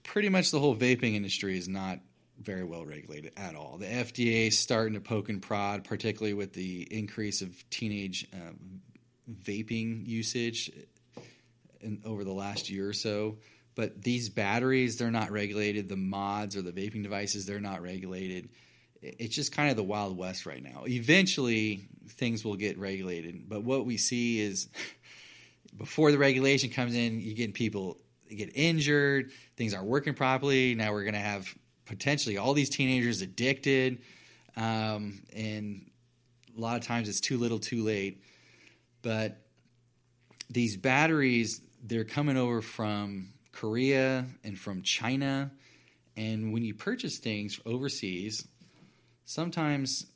pretty 0.02 0.28
much 0.28 0.50
the 0.50 0.60
whole 0.60 0.76
vaping 0.76 1.14
industry 1.14 1.56
is 1.58 1.68
not 1.68 2.00
very 2.40 2.64
well 2.64 2.84
regulated 2.84 3.32
at 3.36 3.54
all. 3.54 3.78
The 3.78 3.86
FDA 3.86 4.48
is 4.48 4.58
starting 4.58 4.94
to 4.94 5.00
poke 5.00 5.28
and 5.28 5.40
prod, 5.40 5.84
particularly 5.84 6.34
with 6.34 6.52
the 6.52 6.82
increase 6.90 7.42
of 7.42 7.68
teenage 7.70 8.26
um, 8.32 8.80
vaping 9.44 10.06
usage 10.06 10.70
in, 11.80 12.02
over 12.04 12.24
the 12.24 12.32
last 12.32 12.70
year 12.70 12.88
or 12.88 12.92
so. 12.92 13.38
But 13.76 14.02
these 14.02 14.28
batteries, 14.28 14.98
they're 14.98 15.10
not 15.10 15.30
regulated. 15.30 15.88
The 15.88 15.96
mods 15.96 16.56
or 16.56 16.62
the 16.62 16.72
vaping 16.72 17.02
devices, 17.02 17.46
they're 17.46 17.60
not 17.60 17.82
regulated 17.82 18.48
it's 19.04 19.34
just 19.34 19.52
kind 19.52 19.70
of 19.70 19.76
the 19.76 19.82
wild 19.82 20.16
west 20.16 20.46
right 20.46 20.62
now. 20.62 20.84
Eventually, 20.86 21.88
things 22.08 22.44
will 22.44 22.56
get 22.56 22.78
regulated, 22.78 23.48
but 23.48 23.62
what 23.62 23.86
we 23.86 23.96
see 23.96 24.40
is 24.40 24.68
before 25.76 26.12
the 26.12 26.18
regulation 26.18 26.70
comes 26.70 26.94
in, 26.94 27.20
you 27.20 27.34
get 27.34 27.54
people 27.54 27.98
get 28.30 28.50
injured, 28.54 29.30
things 29.56 29.74
aren't 29.74 29.86
working 29.86 30.14
properly. 30.14 30.74
Now 30.74 30.92
we're 30.92 31.04
going 31.04 31.14
to 31.14 31.20
have 31.20 31.54
potentially 31.84 32.38
all 32.38 32.54
these 32.54 32.70
teenagers 32.70 33.20
addicted, 33.20 34.02
um, 34.56 35.22
and 35.34 35.90
a 36.56 36.60
lot 36.60 36.76
of 36.76 36.86
times 36.86 37.08
it's 37.08 37.20
too 37.20 37.38
little, 37.38 37.58
too 37.58 37.82
late. 37.82 38.22
But 39.02 39.42
these 40.48 40.76
batteries, 40.76 41.60
they're 41.82 42.04
coming 42.04 42.36
over 42.36 42.62
from 42.62 43.34
Korea 43.52 44.26
and 44.42 44.58
from 44.58 44.82
China. 44.82 45.50
And 46.16 46.52
when 46.52 46.64
you 46.64 46.74
purchase 46.74 47.18
things 47.18 47.58
overseas, 47.66 48.46
sometimes 49.24 50.06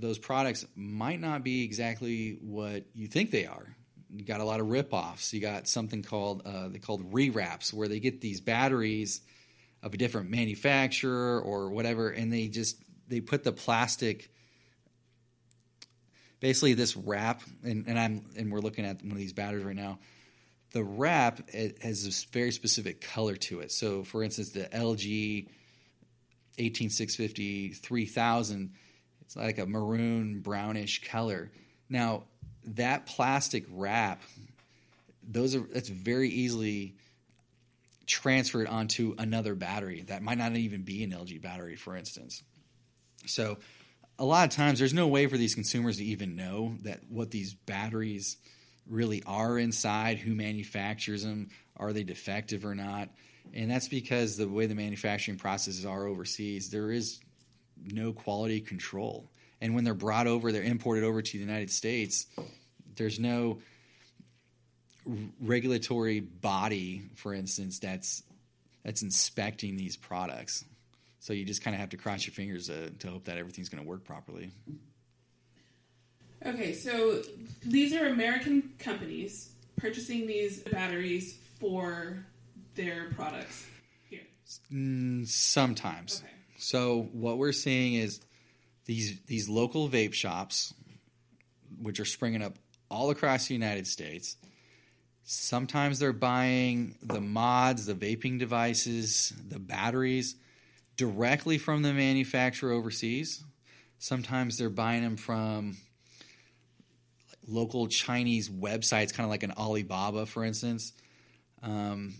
those 0.00 0.18
products 0.18 0.66
might 0.74 1.20
not 1.20 1.44
be 1.44 1.64
exactly 1.64 2.38
what 2.42 2.84
you 2.94 3.06
think 3.06 3.30
they 3.30 3.46
are. 3.46 3.76
You 4.12 4.24
got 4.24 4.40
a 4.40 4.44
lot 4.44 4.60
of 4.60 4.68
rip-offs. 4.68 5.32
You 5.32 5.40
got 5.40 5.68
something 5.68 6.02
called 6.02 6.42
uh, 6.44 6.68
they 6.68 6.78
called 6.78 7.12
rewraps, 7.12 7.72
where 7.72 7.88
they 7.88 8.00
get 8.00 8.20
these 8.20 8.40
batteries 8.40 9.20
of 9.82 9.94
a 9.94 9.96
different 9.96 10.30
manufacturer 10.30 11.40
or 11.40 11.70
whatever, 11.70 12.08
and 12.08 12.32
they 12.32 12.48
just 12.48 12.76
they 13.08 13.20
put 13.20 13.44
the 13.44 13.52
plastic 13.52 14.30
basically 16.40 16.72
this 16.74 16.96
wrap 16.96 17.42
and, 17.62 17.86
and 17.86 17.98
I'm 17.98 18.24
and 18.36 18.50
we're 18.50 18.60
looking 18.60 18.84
at 18.84 19.02
one 19.02 19.12
of 19.12 19.18
these 19.18 19.32
batteries 19.32 19.64
right 19.64 19.76
now. 19.76 19.98
The 20.72 20.82
wrap 20.82 21.50
has 21.50 22.04
this 22.04 22.24
very 22.24 22.52
specific 22.52 23.00
color 23.00 23.36
to 23.36 23.60
it. 23.60 23.72
So 23.72 24.04
for 24.04 24.22
instance, 24.22 24.50
the 24.50 24.64
LG 24.64 25.48
18650 26.58 27.70
3000 27.70 28.72
it's 29.30 29.36
like 29.36 29.58
a 29.58 29.66
maroon 29.66 30.40
brownish 30.40 31.08
color. 31.08 31.52
Now, 31.88 32.24
that 32.64 33.06
plastic 33.06 33.64
wrap 33.70 34.20
those 35.22 35.54
are 35.54 35.60
that's 35.60 35.88
very 35.88 36.28
easily 36.28 36.96
transferred 38.06 38.66
onto 38.66 39.14
another 39.18 39.54
battery 39.54 40.02
that 40.08 40.20
might 40.20 40.36
not 40.36 40.56
even 40.56 40.82
be 40.82 41.04
an 41.04 41.12
LG 41.12 41.40
battery, 41.40 41.76
for 41.76 41.96
instance. 41.96 42.42
So, 43.26 43.58
a 44.18 44.24
lot 44.24 44.48
of 44.48 44.50
times, 44.56 44.80
there's 44.80 44.92
no 44.92 45.06
way 45.06 45.28
for 45.28 45.38
these 45.38 45.54
consumers 45.54 45.98
to 45.98 46.04
even 46.04 46.34
know 46.34 46.74
that 46.82 46.98
what 47.08 47.30
these 47.30 47.54
batteries 47.54 48.36
really 48.88 49.22
are 49.26 49.56
inside, 49.60 50.18
who 50.18 50.34
manufactures 50.34 51.22
them, 51.22 51.50
are 51.76 51.92
they 51.92 52.02
defective 52.02 52.64
or 52.64 52.74
not, 52.74 53.10
and 53.54 53.70
that's 53.70 53.86
because 53.86 54.36
the 54.36 54.48
way 54.48 54.66
the 54.66 54.74
manufacturing 54.74 55.38
processes 55.38 55.86
are 55.86 56.08
overseas, 56.08 56.70
there 56.70 56.90
is 56.90 57.20
no 57.84 58.12
quality 58.12 58.60
control. 58.60 59.30
And 59.60 59.74
when 59.74 59.84
they're 59.84 59.94
brought 59.94 60.26
over, 60.26 60.52
they're 60.52 60.62
imported 60.62 61.04
over 61.04 61.20
to 61.22 61.32
the 61.32 61.38
United 61.38 61.70
States. 61.70 62.26
There's 62.96 63.18
no 63.18 63.58
regulatory 65.40 66.20
body, 66.20 67.02
for 67.14 67.34
instance, 67.34 67.78
that's 67.78 68.22
that's 68.84 69.02
inspecting 69.02 69.76
these 69.76 69.96
products. 69.96 70.64
So 71.18 71.34
you 71.34 71.44
just 71.44 71.62
kind 71.62 71.74
of 71.74 71.80
have 71.80 71.90
to 71.90 71.98
cross 71.98 72.26
your 72.26 72.32
fingers 72.32 72.68
to, 72.68 72.90
to 72.90 73.08
hope 73.08 73.24
that 73.24 73.36
everything's 73.36 73.68
going 73.68 73.82
to 73.82 73.88
work 73.88 74.04
properly. 74.04 74.50
Okay, 76.46 76.72
so 76.72 77.20
these 77.62 77.94
are 77.94 78.06
American 78.06 78.72
companies 78.78 79.50
purchasing 79.76 80.26
these 80.26 80.62
batteries 80.62 81.38
for 81.58 82.24
their 82.74 83.10
products 83.10 83.66
here. 84.08 84.22
Mm, 84.72 85.26
sometimes. 85.26 86.22
Okay. 86.24 86.32
So 86.60 87.08
what 87.12 87.38
we're 87.38 87.52
seeing 87.52 87.94
is 87.94 88.20
these 88.84 89.20
these 89.26 89.48
local 89.48 89.88
vape 89.88 90.14
shops, 90.14 90.74
which 91.80 92.00
are 92.00 92.04
springing 92.04 92.42
up 92.42 92.56
all 92.90 93.10
across 93.10 93.46
the 93.46 93.54
United 93.54 93.86
States, 93.86 94.36
Sometimes 95.32 96.00
they're 96.00 96.12
buying 96.12 96.96
the 97.00 97.20
mods, 97.20 97.86
the 97.86 97.94
vaping 97.94 98.40
devices, 98.40 99.32
the 99.48 99.60
batteries 99.60 100.34
directly 100.96 101.56
from 101.56 101.82
the 101.82 101.92
manufacturer 101.92 102.72
overseas. 102.72 103.44
Sometimes 104.00 104.58
they're 104.58 104.68
buying 104.68 105.04
them 105.04 105.16
from 105.16 105.76
local 107.46 107.86
Chinese 107.86 108.48
websites, 108.48 109.14
kind 109.14 109.24
of 109.24 109.30
like 109.30 109.44
an 109.44 109.52
Alibaba, 109.52 110.26
for 110.26 110.44
instance, 110.44 110.92
um, 111.62 112.14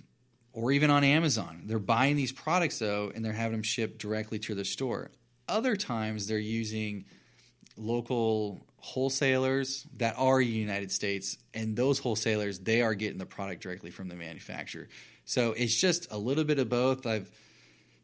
or 0.52 0.72
even 0.72 0.90
on 0.90 1.04
Amazon. 1.04 1.62
They're 1.66 1.78
buying 1.78 2.16
these 2.16 2.32
products, 2.32 2.78
though, 2.78 3.12
and 3.14 3.24
they're 3.24 3.32
having 3.32 3.52
them 3.52 3.62
shipped 3.62 3.98
directly 3.98 4.38
to 4.40 4.54
their 4.54 4.64
store. 4.64 5.10
Other 5.48 5.76
times 5.76 6.26
they're 6.26 6.38
using 6.38 7.04
local 7.76 8.66
wholesalers 8.78 9.86
that 9.96 10.14
are 10.18 10.40
United 10.40 10.90
States, 10.90 11.36
and 11.54 11.76
those 11.76 11.98
wholesalers 11.98 12.60
they 12.60 12.82
are 12.82 12.94
getting 12.94 13.18
the 13.18 13.26
product 13.26 13.62
directly 13.62 13.90
from 13.90 14.08
the 14.08 14.14
manufacturer. 14.14 14.88
So 15.24 15.52
it's 15.52 15.78
just 15.78 16.10
a 16.10 16.18
little 16.18 16.44
bit 16.44 16.58
of 16.58 16.68
both. 16.68 17.06
I've 17.06 17.30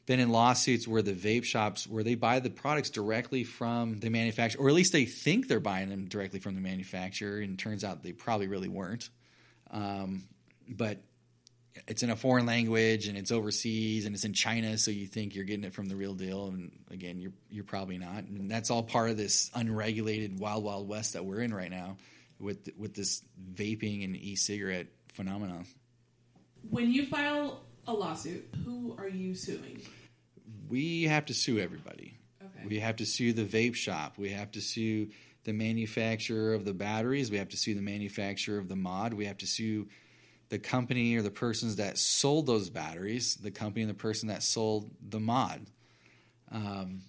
been 0.07 0.21
in 0.21 0.31
lawsuits 0.31 0.87
where 0.87 1.03
the 1.03 1.13
vape 1.13 1.45
shops 1.45 1.87
where 1.87 2.05
they 2.05 2.15
buy 2.15 2.39
the 2.39 2.51
products 2.51 2.91
directly 2.91 3.43
from 3.43 3.99
the 3.99 4.11
manufacturer, 4.11 4.63
or 4.65 4.69
at 4.69 4.75
least 4.75 4.93
they 4.93 5.05
think 5.05 5.49
they're 5.49 5.61
buying 5.61 5.89
them 5.89 6.07
directly 6.07 6.39
from 6.39 6.55
the 6.55 6.61
manufacturer, 6.61 7.39
and 7.39 7.55
it 7.55 7.59
turns 7.59 7.83
out 7.83 8.03
they 8.03 8.13
probably 8.13 8.47
really 8.47 8.69
weren't. 8.69 9.11
Um, 9.71 10.25
but 10.69 10.99
it's 11.87 12.03
in 12.03 12.11
a 12.11 12.17
foreign 12.17 12.47
language 12.47 13.09
and 13.09 13.17
it's 13.17 13.31
overseas 13.31 14.07
and 14.07 14.15
it's 14.15 14.25
in 14.25 14.33
China, 14.33 14.79
so 14.79 14.91
you 14.91 15.07
think 15.07 15.35
you're 15.35 15.45
getting 15.45 15.65
it 15.65 15.75
from 15.75 15.87
the 15.87 15.97
real 15.97 16.15
deal, 16.15 16.49
and 16.49 16.73
again, 16.91 17.21
you're 17.21 17.33
you're 17.51 17.65
probably 17.65 17.99
not. 17.99 18.25
And 18.25 18.51
that's 18.51 18.71
all 18.71 18.83
part 18.83 19.11
of 19.11 19.17
this 19.17 19.51
unregulated 19.55 20.39
wild 20.39 20.65
wild 20.65 20.89
west 20.89 21.13
that 21.15 21.25
we're 21.25 21.41
in 21.41 21.53
right 21.53 21.71
now, 21.71 21.97
with 22.39 22.69
with 22.77 22.95
this 22.95 23.23
vaping 23.55 24.05
and 24.05 24.17
e-cigarette 24.17 24.89
phenomenon. 25.13 25.67
When 26.71 26.93
you 26.93 27.07
file 27.07 27.61
a 27.87 27.93
lawsuit, 27.93 28.49
who 28.65 28.97
are 28.99 29.09
you 29.09 29.35
suing? 29.35 29.83
We 30.69 31.05
have 31.05 31.27
to 31.27 31.35
sue 31.35 31.59
everybody. 31.59 32.19
Okay. 32.43 32.67
We 32.67 32.81
have 32.81 32.97
to 32.97 33.07
sue 33.07 33.33
the 33.33 33.45
vape 33.45 33.77
shop. 33.77 34.19
We 34.19 34.31
have 34.31 34.51
to 34.53 34.61
sue 34.61 35.11
the 35.45 35.53
manufacturer 35.53 36.55
of 36.55 36.65
the 36.65 36.75
batteries. 36.75 37.31
We 37.31 37.39
have 37.39 37.51
to 37.51 37.57
sue 37.57 37.75
the 37.75 37.83
manufacturer 37.83 38.59
of 38.59 38.69
the 38.69 38.75
mod. 38.75 39.15
We 39.15 39.27
have 39.27 39.39
to 39.39 39.47
sue 39.47 39.87
the 40.49 40.59
company 40.59 41.17
or 41.17 41.23
the 41.23 41.31
persons 41.31 41.77
that 41.77 41.99
sold 41.99 42.47
those 42.47 42.71
batteries, 42.71 43.37
the 43.37 43.51
company 43.51 43.83
and 43.83 43.91
the 43.91 43.95
person 43.95 44.29
that 44.29 44.43
sold 44.43 44.91
the 45.07 45.21
mod. 45.21 45.67
Um, 46.53 47.03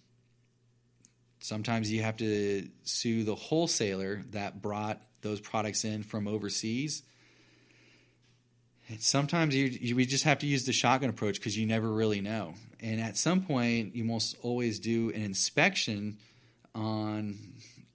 sometimes 1.39 1.91
you 1.91 2.01
have 2.01 2.17
to 2.17 2.67
sue 2.84 3.24
the 3.24 3.36
wholesaler 3.36 4.24
that 4.32 4.62
brought 4.62 5.01
those 5.22 5.39
products 5.39 5.84
in 5.84 6.03
from 6.03 6.27
overseas. 6.27 7.03
And 8.89 9.01
sometimes 9.01 9.53
you, 9.56 9.65
you, 9.65 9.96
we 9.96 10.06
just 10.06 10.24
have 10.24 10.39
to 10.39 10.48
use 10.48 10.65
the 10.65 10.74
shotgun 10.74 11.10
approach 11.10 11.36
because 11.36 11.58
you 11.58 11.65
never 11.65 11.91
really 11.91 12.22
know. 12.22 12.53
And 12.79 13.01
at 13.01 13.17
some 13.17 13.41
point, 13.41 13.96
you 13.96 14.03
must 14.03 14.38
always 14.41 14.79
do 14.79 15.10
an 15.10 15.22
inspection 15.22 16.17
on 16.74 17.38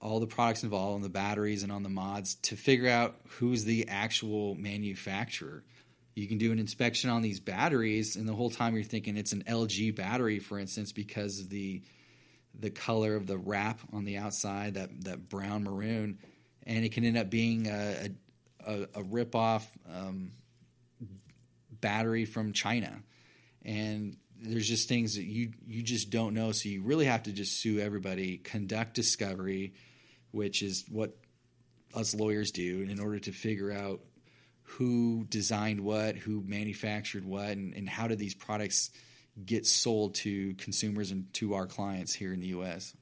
all 0.03 0.19
the 0.19 0.27
products 0.27 0.63
involved 0.63 0.95
on 0.95 1.01
the 1.01 1.09
batteries 1.09 1.63
and 1.63 1.71
on 1.71 1.81
the 1.81 1.89
mods 1.89 2.35
to 2.35 2.57
figure 2.57 2.89
out 2.89 3.15
who's 3.39 3.63
the 3.63 3.87
actual 3.87 4.53
manufacturer. 4.53 5.63
You 6.13 6.27
can 6.27 6.37
do 6.37 6.51
an 6.51 6.59
inspection 6.59 7.09
on 7.09 7.21
these 7.21 7.39
batteries, 7.39 8.17
and 8.17 8.27
the 8.27 8.33
whole 8.33 8.49
time 8.49 8.75
you're 8.75 8.83
thinking 8.83 9.15
it's 9.15 9.31
an 9.31 9.45
LG 9.47 9.95
battery, 9.95 10.39
for 10.39 10.59
instance, 10.59 10.91
because 10.91 11.39
of 11.39 11.49
the 11.49 11.81
the 12.59 12.69
color 12.69 13.15
of 13.15 13.25
the 13.25 13.37
wrap 13.37 13.79
on 13.93 14.03
the 14.03 14.17
outside, 14.17 14.75
that 14.75 15.05
that 15.05 15.29
brown 15.29 15.63
maroon, 15.63 16.19
and 16.67 16.83
it 16.83 16.91
can 16.91 17.05
end 17.05 17.17
up 17.17 17.29
being 17.29 17.67
a 17.67 18.09
a, 18.67 18.87
a 18.95 19.03
rip 19.03 19.35
off 19.35 19.67
um, 19.91 20.33
battery 21.71 22.25
from 22.25 22.51
China, 22.51 23.01
and 23.63 24.17
there's 24.39 24.67
just 24.67 24.89
things 24.89 25.15
that 25.15 25.23
you 25.23 25.53
you 25.65 25.81
just 25.81 26.09
don't 26.09 26.33
know. 26.33 26.51
So 26.51 26.67
you 26.67 26.83
really 26.83 27.05
have 27.05 27.23
to 27.23 27.31
just 27.31 27.53
sue 27.53 27.79
everybody, 27.79 28.37
conduct 28.37 28.93
discovery, 28.93 29.73
which 30.33 30.61
is 30.61 30.85
what 30.89 31.15
us 31.95 32.13
lawyers 32.15 32.51
do 32.51 32.81
in 32.81 32.99
order 32.99 33.19
to 33.19 33.31
figure 33.31 33.71
out 33.71 34.01
who 34.63 35.25
designed 35.29 35.79
what, 35.79 36.15
who 36.15 36.43
manufactured 36.45 37.23
what, 37.23 37.49
and, 37.49 37.73
and 37.75 37.87
how 37.87 38.07
did 38.07 38.17
these 38.17 38.33
products 38.33 38.89
get 39.45 39.65
sold 39.65 40.15
to 40.15 40.53
consumers 40.55 41.11
and 41.11 41.31
to 41.33 41.53
our 41.53 41.67
clients 41.67 42.13
here 42.13 42.33
in 42.33 42.39
the 42.39 42.47
U.S. 42.47 42.95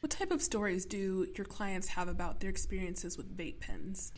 What 0.00 0.10
type 0.10 0.32
of 0.32 0.42
stories 0.42 0.84
do 0.84 1.28
your 1.36 1.44
clients 1.44 1.88
have 1.88 2.08
about 2.08 2.40
their 2.40 2.50
experiences 2.50 3.16
with 3.16 3.36
vape 3.36 3.60
pens? 3.60 4.12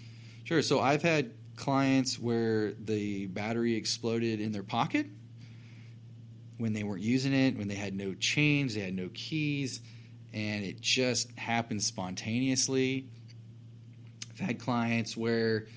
Sure. 0.44 0.62
So 0.62 0.80
I've 0.80 1.02
had 1.02 1.32
clients 1.56 2.18
where 2.18 2.72
the 2.72 3.26
battery 3.26 3.74
exploded 3.74 4.40
in 4.40 4.52
their 4.52 4.62
pocket 4.62 5.06
when 6.58 6.72
they 6.72 6.84
weren't 6.84 7.02
using 7.02 7.34
it, 7.34 7.56
when 7.56 7.68
they 7.68 7.74
had 7.74 7.94
no 7.94 8.14
change, 8.14 8.74
they 8.74 8.80
had 8.80 8.94
no 8.94 9.10
keys, 9.12 9.80
and 10.34 10.64
it 10.64 10.80
just 10.80 11.30
happened 11.38 11.82
spontaneously. 11.82 13.06
I've 14.32 14.40
had 14.40 14.58
clients 14.58 15.16
where 15.16 15.68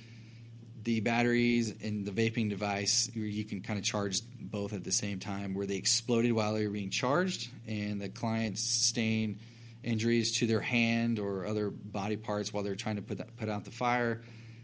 the 0.82 1.00
batteries 1.02 1.76
and 1.84 2.06
the 2.06 2.12
vaping 2.12 2.50
device, 2.50 3.10
you 3.14 3.46
can 3.46 3.62
kind 3.62 3.78
of 3.78 3.86
charge 3.86 4.22
both 4.40 4.74
at 4.74 4.84
the 4.84 4.92
same 4.92 5.20
time, 5.20 5.54
where 5.54 5.68
they 5.68 5.76
exploded 5.76 6.32
while 6.32 6.56
they 6.56 6.66
were 6.66 6.74
being 6.74 6.90
charged, 6.90 7.50
and 7.68 8.02
the 8.02 8.10
client 8.10 8.58
sustained 8.58 9.38
injuries 9.84 10.40
to 10.40 10.48
their 10.48 10.60
hand 10.60 11.20
or 11.20 11.46
other 11.46 11.70
body 11.70 12.18
parts 12.18 12.52
while 12.52 12.64
they're 12.64 12.76
trying 12.76 12.96
to 12.96 13.02
put 13.04 13.20
that, 13.20 13.38
put 13.38 13.50
out 13.50 13.64
the 13.64 13.72
fire. 13.72 14.24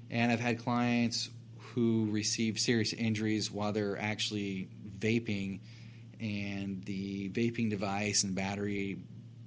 And 0.09 0.31
I've 0.31 0.39
had 0.39 0.63
clients 0.63 1.29
who 1.75 2.07
receive 2.09 2.59
serious 2.59 2.93
injuries 2.93 3.51
while 3.51 3.73
they're 3.73 3.99
actually 3.99 4.69
vaping, 4.97 5.59
and 6.19 6.83
the 6.85 7.29
vaping 7.29 7.69
device 7.69 8.23
and 8.23 8.33
battery 8.33 8.97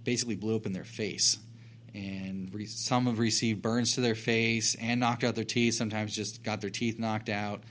basically 0.06 0.36
blew 0.36 0.56
up 0.56 0.64
in 0.64 0.72
their 0.72 0.84
face 0.84 1.38
and 1.96 2.52
re- 2.54 2.66
some 2.66 3.06
have 3.06 3.18
received 3.18 3.62
burns 3.62 3.94
to 3.94 4.00
their 4.00 4.14
face 4.14 4.74
and 4.76 5.00
knocked 5.00 5.24
out 5.24 5.34
their 5.34 5.44
teeth. 5.44 5.74
Sometimes 5.74 6.14
just 6.14 6.42
got 6.42 6.60
their 6.60 6.70
teeth 6.70 6.98
knocked 6.98 7.28
out. 7.28 7.62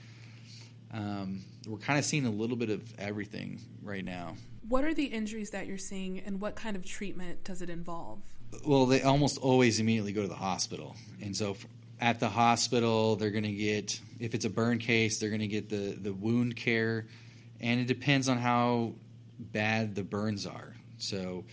Um, 0.92 1.44
we're 1.66 1.78
kind 1.78 1.98
of 1.98 2.04
seeing 2.04 2.26
a 2.26 2.30
little 2.30 2.56
bit 2.56 2.70
of 2.70 2.82
everything 2.98 3.60
right 3.82 4.04
now. 4.04 4.36
What 4.68 4.84
are 4.84 4.94
the 4.94 5.04
injuries 5.04 5.50
that 5.50 5.68
you're 5.68 5.78
seeing, 5.78 6.18
and 6.20 6.40
what 6.40 6.56
kind 6.56 6.74
of 6.74 6.84
treatment 6.84 7.44
does 7.44 7.62
it 7.62 7.70
involve? 7.70 8.20
Well, 8.64 8.86
they 8.86 9.02
almost 9.02 9.38
always 9.38 9.78
immediately 9.78 10.12
go 10.12 10.22
to 10.22 10.28
the 10.28 10.34
hospital, 10.34 10.96
and 11.22 11.36
so 11.36 11.56
at 12.00 12.18
the 12.18 12.28
hospital, 12.28 13.14
they're 13.14 13.30
going 13.30 13.44
to 13.44 13.52
get 13.52 14.00
if 14.18 14.34
it's 14.34 14.44
a 14.44 14.50
burn 14.50 14.78
case, 14.78 15.18
they're 15.18 15.28
going 15.28 15.40
to 15.40 15.46
get 15.46 15.68
the 15.68 15.96
the 16.00 16.12
wound 16.12 16.56
care, 16.56 17.06
and 17.60 17.80
it 17.80 17.86
depends 17.86 18.28
on 18.28 18.38
how 18.38 18.94
bad 19.38 19.94
the 19.94 20.02
burns 20.02 20.46
are. 20.46 20.74
So 20.98 21.44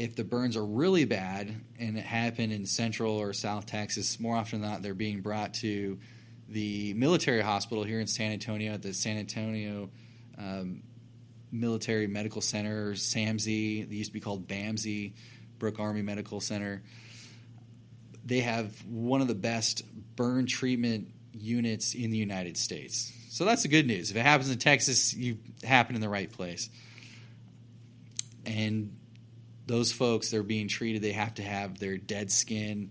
if 0.00 0.16
the 0.16 0.24
burns 0.24 0.56
are 0.56 0.64
really 0.64 1.04
bad 1.04 1.54
and 1.78 1.98
it 1.98 2.04
happened 2.06 2.54
in 2.54 2.64
central 2.64 3.18
or 3.18 3.34
south 3.34 3.66
Texas, 3.66 4.18
more 4.18 4.34
often 4.34 4.62
than 4.62 4.70
not, 4.70 4.80
they're 4.82 4.94
being 4.94 5.20
brought 5.20 5.52
to 5.52 5.98
the 6.48 6.94
military 6.94 7.42
hospital 7.42 7.84
here 7.84 8.00
in 8.00 8.06
San 8.06 8.32
Antonio 8.32 8.72
at 8.72 8.80
the 8.80 8.94
San 8.94 9.18
Antonio 9.18 9.90
um, 10.38 10.82
Military 11.52 12.06
Medical 12.06 12.40
Center, 12.40 12.92
SAMMC. 12.92 13.90
They 13.90 13.94
used 13.94 14.08
to 14.08 14.14
be 14.14 14.20
called 14.20 14.48
BAMC, 14.48 15.12
Brooke 15.58 15.78
Army 15.78 16.00
Medical 16.00 16.40
Center. 16.40 16.82
They 18.24 18.40
have 18.40 18.72
one 18.86 19.20
of 19.20 19.28
the 19.28 19.34
best 19.34 19.82
burn 20.16 20.46
treatment 20.46 21.08
units 21.34 21.94
in 21.94 22.10
the 22.10 22.16
United 22.16 22.56
States. 22.56 23.12
So 23.28 23.44
that's 23.44 23.64
the 23.64 23.68
good 23.68 23.86
news. 23.86 24.10
If 24.10 24.16
it 24.16 24.22
happens 24.22 24.50
in 24.50 24.56
Texas, 24.56 25.12
you 25.12 25.36
happen 25.62 25.94
in 25.94 26.00
the 26.00 26.08
right 26.08 26.32
place. 26.32 26.70
And 28.46 28.96
those 29.70 29.92
folks 29.92 30.30
they're 30.30 30.42
being 30.42 30.66
treated 30.68 31.00
they 31.00 31.12
have 31.12 31.34
to 31.34 31.42
have 31.42 31.78
their 31.78 31.96
dead 31.96 32.30
skin 32.30 32.90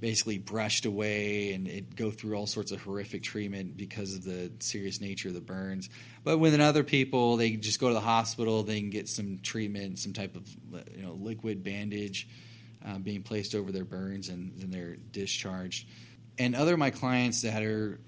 basically 0.00 0.36
brushed 0.36 0.84
away 0.84 1.52
and 1.52 1.66
it 1.66 1.96
go 1.96 2.10
through 2.10 2.36
all 2.36 2.46
sorts 2.46 2.72
of 2.72 2.82
horrific 2.82 3.22
treatment 3.22 3.76
because 3.76 4.14
of 4.14 4.22
the 4.22 4.52
serious 4.58 5.00
nature 5.00 5.28
of 5.28 5.34
the 5.34 5.40
burns. 5.40 5.88
But 6.22 6.36
with 6.36 6.58
other 6.60 6.84
people 6.84 7.38
they 7.38 7.52
just 7.52 7.80
go 7.80 7.88
to 7.88 7.94
the 7.94 8.00
hospital 8.00 8.62
they 8.64 8.80
can 8.80 8.90
get 8.90 9.08
some 9.08 9.38
treatment 9.42 9.98
some 9.98 10.12
type 10.12 10.36
of 10.36 10.46
you 10.94 11.04
know 11.04 11.12
liquid 11.12 11.64
bandage 11.64 12.28
uh, 12.86 12.98
being 12.98 13.22
placed 13.22 13.54
over 13.54 13.72
their 13.72 13.86
burns 13.86 14.28
and 14.28 14.52
then 14.58 14.70
they're 14.70 14.96
discharged. 14.96 15.88
And 16.38 16.54
other 16.54 16.74
of 16.74 16.78
my 16.78 16.90
clients 16.90 17.40
that 17.40 17.62
are 17.62 17.98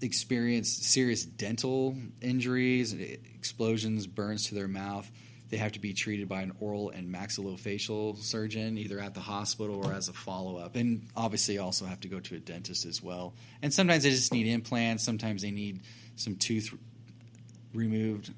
experienced 0.00 0.84
serious 0.84 1.24
dental 1.24 1.96
injuries 2.20 2.92
explosions 2.92 4.06
burns 4.06 4.46
to 4.48 4.54
their 4.54 4.68
mouth 4.68 5.10
they 5.52 5.58
have 5.58 5.72
to 5.72 5.80
be 5.80 5.92
treated 5.92 6.30
by 6.30 6.40
an 6.40 6.50
oral 6.60 6.88
and 6.88 7.14
maxillofacial 7.14 8.16
surgeon, 8.16 8.78
either 8.78 8.98
at 8.98 9.12
the 9.12 9.20
hospital 9.20 9.86
or 9.86 9.92
as 9.92 10.08
a 10.08 10.14
follow 10.14 10.56
up. 10.56 10.76
And 10.76 11.08
obviously, 11.14 11.58
also 11.58 11.84
have 11.84 12.00
to 12.00 12.08
go 12.08 12.20
to 12.20 12.36
a 12.36 12.38
dentist 12.38 12.86
as 12.86 13.02
well. 13.02 13.34
And 13.60 13.72
sometimes 13.72 14.04
they 14.04 14.08
just 14.08 14.32
need 14.32 14.46
implants, 14.46 15.04
sometimes 15.04 15.42
they 15.42 15.50
need 15.50 15.80
some 16.16 16.36
tooth 16.36 16.74
removed. 17.74 18.32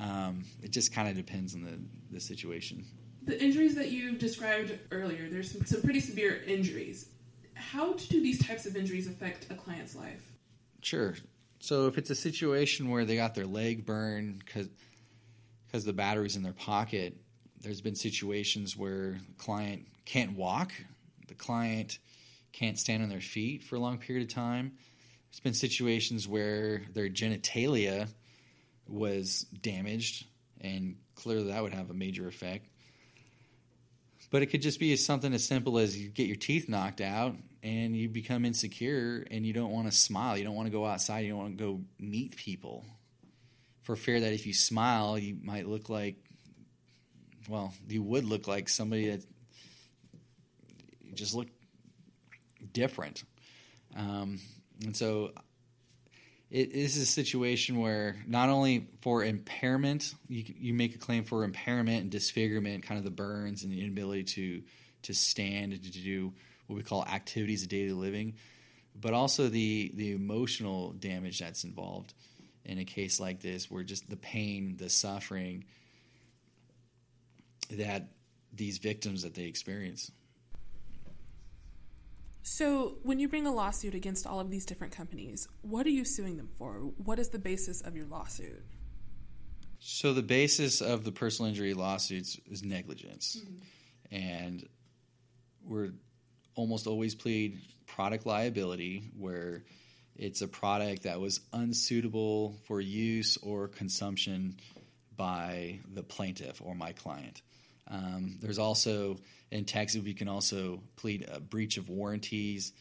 Um, 0.00 0.46
it 0.62 0.70
just 0.70 0.90
kind 0.94 1.06
of 1.06 1.16
depends 1.16 1.54
on 1.54 1.64
the, 1.64 1.78
the 2.10 2.20
situation. 2.20 2.86
The 3.24 3.38
injuries 3.38 3.74
that 3.74 3.90
you 3.90 4.16
described 4.16 4.72
earlier, 4.90 5.28
there's 5.28 5.52
some, 5.52 5.66
some 5.66 5.82
pretty 5.82 6.00
severe 6.00 6.42
injuries. 6.46 7.10
How 7.52 7.92
do 7.92 8.22
these 8.22 8.42
types 8.42 8.64
of 8.64 8.74
injuries 8.74 9.06
affect 9.06 9.50
a 9.50 9.54
client's 9.54 9.94
life? 9.94 10.32
Sure. 10.80 11.14
So 11.58 11.88
if 11.88 11.98
it's 11.98 12.08
a 12.08 12.14
situation 12.14 12.88
where 12.88 13.04
they 13.04 13.16
got 13.16 13.34
their 13.34 13.46
leg 13.46 13.84
burned 13.84 14.42
because 14.42 14.68
because 15.66 15.84
the 15.84 15.92
battery's 15.92 16.36
in 16.36 16.42
their 16.42 16.52
pocket, 16.52 17.16
there's 17.60 17.80
been 17.80 17.94
situations 17.94 18.76
where 18.76 19.12
the 19.12 19.34
client 19.38 19.86
can't 20.04 20.36
walk, 20.36 20.72
the 21.28 21.34
client 21.34 21.98
can't 22.52 22.78
stand 22.78 23.02
on 23.02 23.08
their 23.08 23.20
feet 23.20 23.64
for 23.64 23.76
a 23.76 23.80
long 23.80 23.98
period 23.98 24.28
of 24.28 24.34
time. 24.34 24.72
There's 25.30 25.40
been 25.40 25.54
situations 25.54 26.26
where 26.26 26.82
their 26.94 27.08
genitalia 27.08 28.08
was 28.88 29.42
damaged, 29.60 30.26
and 30.60 30.96
clearly 31.14 31.50
that 31.50 31.62
would 31.62 31.74
have 31.74 31.90
a 31.90 31.94
major 31.94 32.28
effect. 32.28 32.68
But 34.30 34.42
it 34.42 34.46
could 34.46 34.62
just 34.62 34.80
be 34.80 34.94
something 34.96 35.32
as 35.34 35.44
simple 35.44 35.78
as 35.78 35.98
you 35.98 36.08
get 36.08 36.26
your 36.26 36.36
teeth 36.36 36.68
knocked 36.68 37.00
out 37.00 37.36
and 37.62 37.96
you 37.96 38.08
become 38.08 38.44
insecure 38.44 39.26
and 39.30 39.46
you 39.46 39.52
don't 39.52 39.70
want 39.70 39.90
to 39.90 39.96
smile. 39.96 40.36
You 40.36 40.44
don't 40.44 40.54
want 40.54 40.66
to 40.66 40.72
go 40.72 40.84
outside. 40.84 41.20
You 41.20 41.30
don't 41.30 41.38
want 41.38 41.58
to 41.58 41.64
go 41.64 41.80
meet 41.98 42.36
people 42.36 42.84
for 43.86 43.94
fear 43.94 44.18
that 44.18 44.32
if 44.32 44.48
you 44.48 44.52
smile, 44.52 45.16
you 45.16 45.36
might 45.40 45.68
look 45.68 45.88
like, 45.88 46.16
well, 47.48 47.72
you 47.88 48.02
would 48.02 48.24
look 48.24 48.48
like 48.48 48.68
somebody 48.68 49.10
that 49.10 49.24
just 51.14 51.36
looked 51.36 51.52
different. 52.72 53.22
Um, 53.96 54.40
and 54.82 54.96
so 54.96 55.30
it, 56.50 56.70
it 56.70 56.74
is 56.74 56.96
a 56.96 57.06
situation 57.06 57.78
where 57.78 58.16
not 58.26 58.48
only 58.48 58.88
for 59.02 59.22
impairment, 59.22 60.12
you, 60.26 60.42
you 60.58 60.74
make 60.74 60.96
a 60.96 60.98
claim 60.98 61.22
for 61.22 61.44
impairment 61.44 62.02
and 62.02 62.10
disfigurement, 62.10 62.82
kind 62.82 62.98
of 62.98 63.04
the 63.04 63.12
burns 63.12 63.62
and 63.62 63.72
the 63.72 63.80
inability 63.80 64.24
to 64.24 64.62
to 65.02 65.14
stand 65.14 65.72
and 65.72 65.84
to 65.84 65.90
do 65.92 66.32
what 66.66 66.74
we 66.74 66.82
call 66.82 67.04
activities 67.04 67.62
of 67.62 67.68
daily 67.68 67.92
living, 67.92 68.34
but 69.00 69.14
also 69.14 69.48
the 69.48 69.92
the 69.94 70.10
emotional 70.10 70.90
damage 70.90 71.38
that's 71.38 71.62
involved 71.62 72.14
in 72.66 72.78
a 72.78 72.84
case 72.84 73.18
like 73.18 73.40
this 73.40 73.70
where 73.70 73.84
just 73.84 74.10
the 74.10 74.16
pain, 74.16 74.76
the 74.76 74.90
suffering 74.90 75.64
that 77.70 78.08
these 78.52 78.78
victims 78.78 79.22
that 79.22 79.34
they 79.34 79.44
experience. 79.44 80.10
So, 82.42 82.98
when 83.02 83.18
you 83.18 83.28
bring 83.28 83.46
a 83.46 83.52
lawsuit 83.52 83.94
against 83.94 84.24
all 84.24 84.38
of 84.38 84.50
these 84.50 84.64
different 84.64 84.92
companies, 84.92 85.48
what 85.62 85.84
are 85.84 85.90
you 85.90 86.04
suing 86.04 86.36
them 86.36 86.48
for? 86.56 86.74
What 86.74 87.18
is 87.18 87.30
the 87.30 87.40
basis 87.40 87.80
of 87.80 87.96
your 87.96 88.06
lawsuit? 88.06 88.64
So, 89.80 90.14
the 90.14 90.22
basis 90.22 90.80
of 90.80 91.02
the 91.04 91.10
personal 91.10 91.48
injury 91.48 91.74
lawsuits 91.74 92.38
is 92.48 92.62
negligence. 92.62 93.42
Mm-hmm. 93.42 94.14
And 94.14 94.68
we're 95.64 95.90
almost 96.54 96.86
always 96.86 97.16
plead 97.16 97.58
product 97.86 98.26
liability, 98.26 99.10
where 99.18 99.64
it's 100.18 100.42
a 100.42 100.48
product 100.48 101.02
that 101.02 101.20
was 101.20 101.40
unsuitable 101.52 102.58
for 102.66 102.80
use 102.80 103.36
or 103.42 103.68
consumption 103.68 104.56
by 105.16 105.80
the 105.92 106.02
plaintiff 106.02 106.60
or 106.62 106.74
my 106.74 106.92
client. 106.92 107.42
Um, 107.88 108.38
there's 108.40 108.58
also 108.58 109.18
in 109.50 109.64
Texas 109.64 110.02
we 110.02 110.14
can 110.14 110.28
also 110.28 110.82
plead 110.96 111.28
a 111.32 111.40
breach 111.40 111.76
of 111.76 111.88
warranties, 111.88 112.72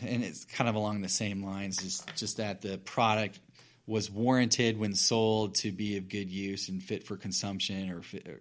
and 0.00 0.22
it's 0.22 0.44
kind 0.44 0.68
of 0.68 0.74
along 0.74 1.00
the 1.00 1.08
same 1.08 1.44
lines. 1.44 1.78
Just 1.78 2.14
just 2.16 2.36
that 2.38 2.60
the 2.60 2.78
product 2.78 3.38
was 3.86 4.10
warranted 4.10 4.78
when 4.78 4.94
sold 4.94 5.56
to 5.56 5.72
be 5.72 5.96
of 5.96 6.08
good 6.08 6.30
use 6.30 6.68
and 6.68 6.82
fit 6.82 7.04
for 7.04 7.16
consumption, 7.16 7.90
or, 7.90 8.02
fit, 8.02 8.26
or 8.26 8.40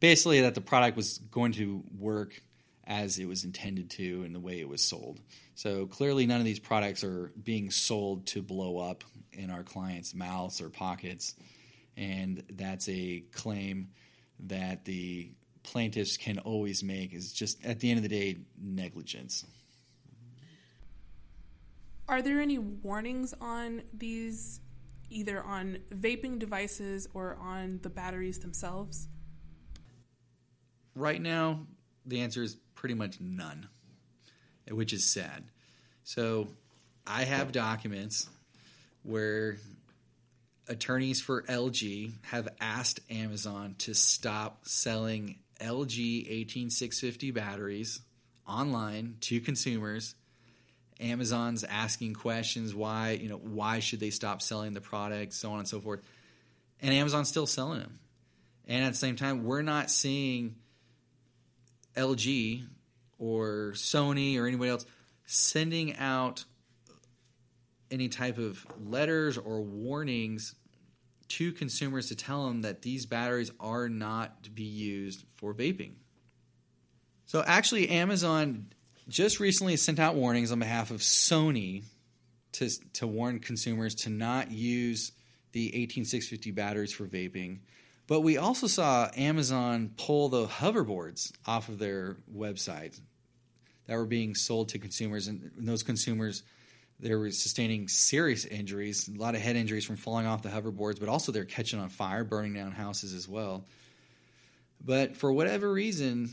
basically 0.00 0.42
that 0.42 0.54
the 0.54 0.60
product 0.60 0.96
was 0.96 1.18
going 1.30 1.52
to 1.52 1.82
work 1.98 2.40
as 2.86 3.18
it 3.18 3.26
was 3.26 3.44
intended 3.44 3.90
to 3.90 4.22
and 4.24 4.34
the 4.34 4.40
way 4.40 4.60
it 4.60 4.68
was 4.68 4.80
sold. 4.80 5.20
So 5.54 5.86
clearly, 5.86 6.26
none 6.26 6.38
of 6.38 6.44
these 6.44 6.60
products 6.60 7.02
are 7.02 7.32
being 7.42 7.70
sold 7.70 8.26
to 8.28 8.42
blow 8.42 8.78
up 8.78 9.02
in 9.32 9.50
our 9.50 9.62
clients' 9.62 10.14
mouths 10.14 10.60
or 10.60 10.68
pockets, 10.68 11.34
and 11.96 12.42
that's 12.52 12.88
a 12.88 13.24
claim 13.32 13.88
that 14.40 14.84
the 14.84 15.32
plaintiffs 15.62 16.16
can 16.16 16.38
always 16.38 16.82
make. 16.82 17.12
Is 17.12 17.32
just 17.32 17.64
at 17.64 17.80
the 17.80 17.90
end 17.90 17.98
of 17.98 18.02
the 18.02 18.08
day 18.08 18.38
negligence. 18.60 19.44
Are 22.08 22.22
there 22.22 22.40
any 22.40 22.58
warnings 22.58 23.34
on 23.40 23.82
these, 23.92 24.60
either 25.10 25.42
on 25.42 25.78
vaping 25.90 26.38
devices 26.38 27.08
or 27.14 27.36
on 27.40 27.80
the 27.82 27.90
batteries 27.90 28.38
themselves? 28.38 29.08
Right 30.94 31.20
now, 31.20 31.66
the 32.04 32.20
answer 32.20 32.44
is 32.44 32.56
pretty 32.86 32.94
much 32.94 33.20
none 33.20 33.66
which 34.70 34.92
is 34.92 35.04
sad. 35.04 35.42
So 36.04 36.46
I 37.04 37.24
have 37.24 37.50
documents 37.50 38.28
where 39.02 39.56
attorneys 40.68 41.20
for 41.20 41.42
LG 41.42 42.12
have 42.26 42.46
asked 42.60 43.00
Amazon 43.10 43.74
to 43.78 43.92
stop 43.92 44.68
selling 44.68 45.40
LG 45.60 45.98
18650 46.28 47.32
batteries 47.32 48.02
online 48.46 49.16
to 49.22 49.40
consumers 49.40 50.14
Amazon's 51.00 51.64
asking 51.64 52.14
questions 52.14 52.72
why 52.72 53.18
you 53.20 53.28
know 53.28 53.38
why 53.38 53.80
should 53.80 53.98
they 53.98 54.10
stop 54.10 54.40
selling 54.40 54.74
the 54.74 54.80
product, 54.80 55.32
so 55.32 55.50
on 55.50 55.58
and 55.58 55.66
so 55.66 55.80
forth, 55.80 56.02
and 56.80 56.94
Amazon's 56.94 57.28
still 57.28 57.48
selling 57.48 57.80
them. 57.80 57.98
And 58.68 58.84
at 58.84 58.92
the 58.92 58.98
same 58.98 59.16
time, 59.16 59.42
we're 59.42 59.62
not 59.62 59.90
seeing 59.90 60.54
LG 61.96 62.64
or 63.18 63.72
Sony 63.74 64.38
or 64.38 64.46
anybody 64.46 64.70
else 64.70 64.86
sending 65.24 65.96
out 65.96 66.44
any 67.90 68.08
type 68.08 68.38
of 68.38 68.66
letters 68.84 69.38
or 69.38 69.60
warnings 69.60 70.54
to 71.28 71.52
consumers 71.52 72.08
to 72.08 72.14
tell 72.14 72.46
them 72.46 72.62
that 72.62 72.82
these 72.82 73.06
batteries 73.06 73.50
are 73.58 73.88
not 73.88 74.44
to 74.44 74.50
be 74.50 74.62
used 74.62 75.24
for 75.34 75.52
vaping. 75.52 75.92
So 77.26 77.42
actually, 77.44 77.88
Amazon 77.88 78.68
just 79.08 79.40
recently 79.40 79.76
sent 79.76 79.98
out 79.98 80.14
warnings 80.14 80.52
on 80.52 80.58
behalf 80.58 80.90
of 80.90 81.00
Sony 81.00 81.84
to, 82.52 82.70
to 82.94 83.06
warn 83.06 83.40
consumers 83.40 83.94
to 83.96 84.10
not 84.10 84.50
use 84.50 85.12
the 85.52 85.74
18650 85.74 86.50
batteries 86.52 86.92
for 86.92 87.06
vaping. 87.06 87.60
But 88.06 88.20
we 88.20 88.36
also 88.36 88.66
saw 88.66 89.10
Amazon 89.16 89.92
pull 89.96 90.28
the 90.28 90.46
hoverboards 90.46 91.32
off 91.46 91.68
of 91.68 91.78
their 91.78 92.18
website 92.32 93.00
that 93.86 93.96
were 93.96 94.06
being 94.06 94.34
sold 94.34 94.68
to 94.70 94.78
consumers, 94.78 95.28
and 95.28 95.50
those 95.56 95.82
consumers 95.82 96.42
they 96.98 97.14
were 97.14 97.30
sustaining 97.30 97.88
serious 97.88 98.44
injuries, 98.44 99.08
a 99.08 99.20
lot 99.20 99.34
of 99.34 99.40
head 99.42 99.56
injuries 99.56 99.84
from 99.84 99.96
falling 99.96 100.26
off 100.26 100.42
the 100.42 100.48
hoverboards, 100.48 100.98
but 100.98 101.08
also 101.08 101.30
they're 101.30 101.44
catching 101.44 101.78
on 101.78 101.90
fire, 101.90 102.24
burning 102.24 102.54
down 102.54 102.72
houses 102.72 103.12
as 103.12 103.28
well. 103.28 103.66
But 104.82 105.16
for 105.16 105.32
whatever 105.32 105.70
reason, 105.70 106.30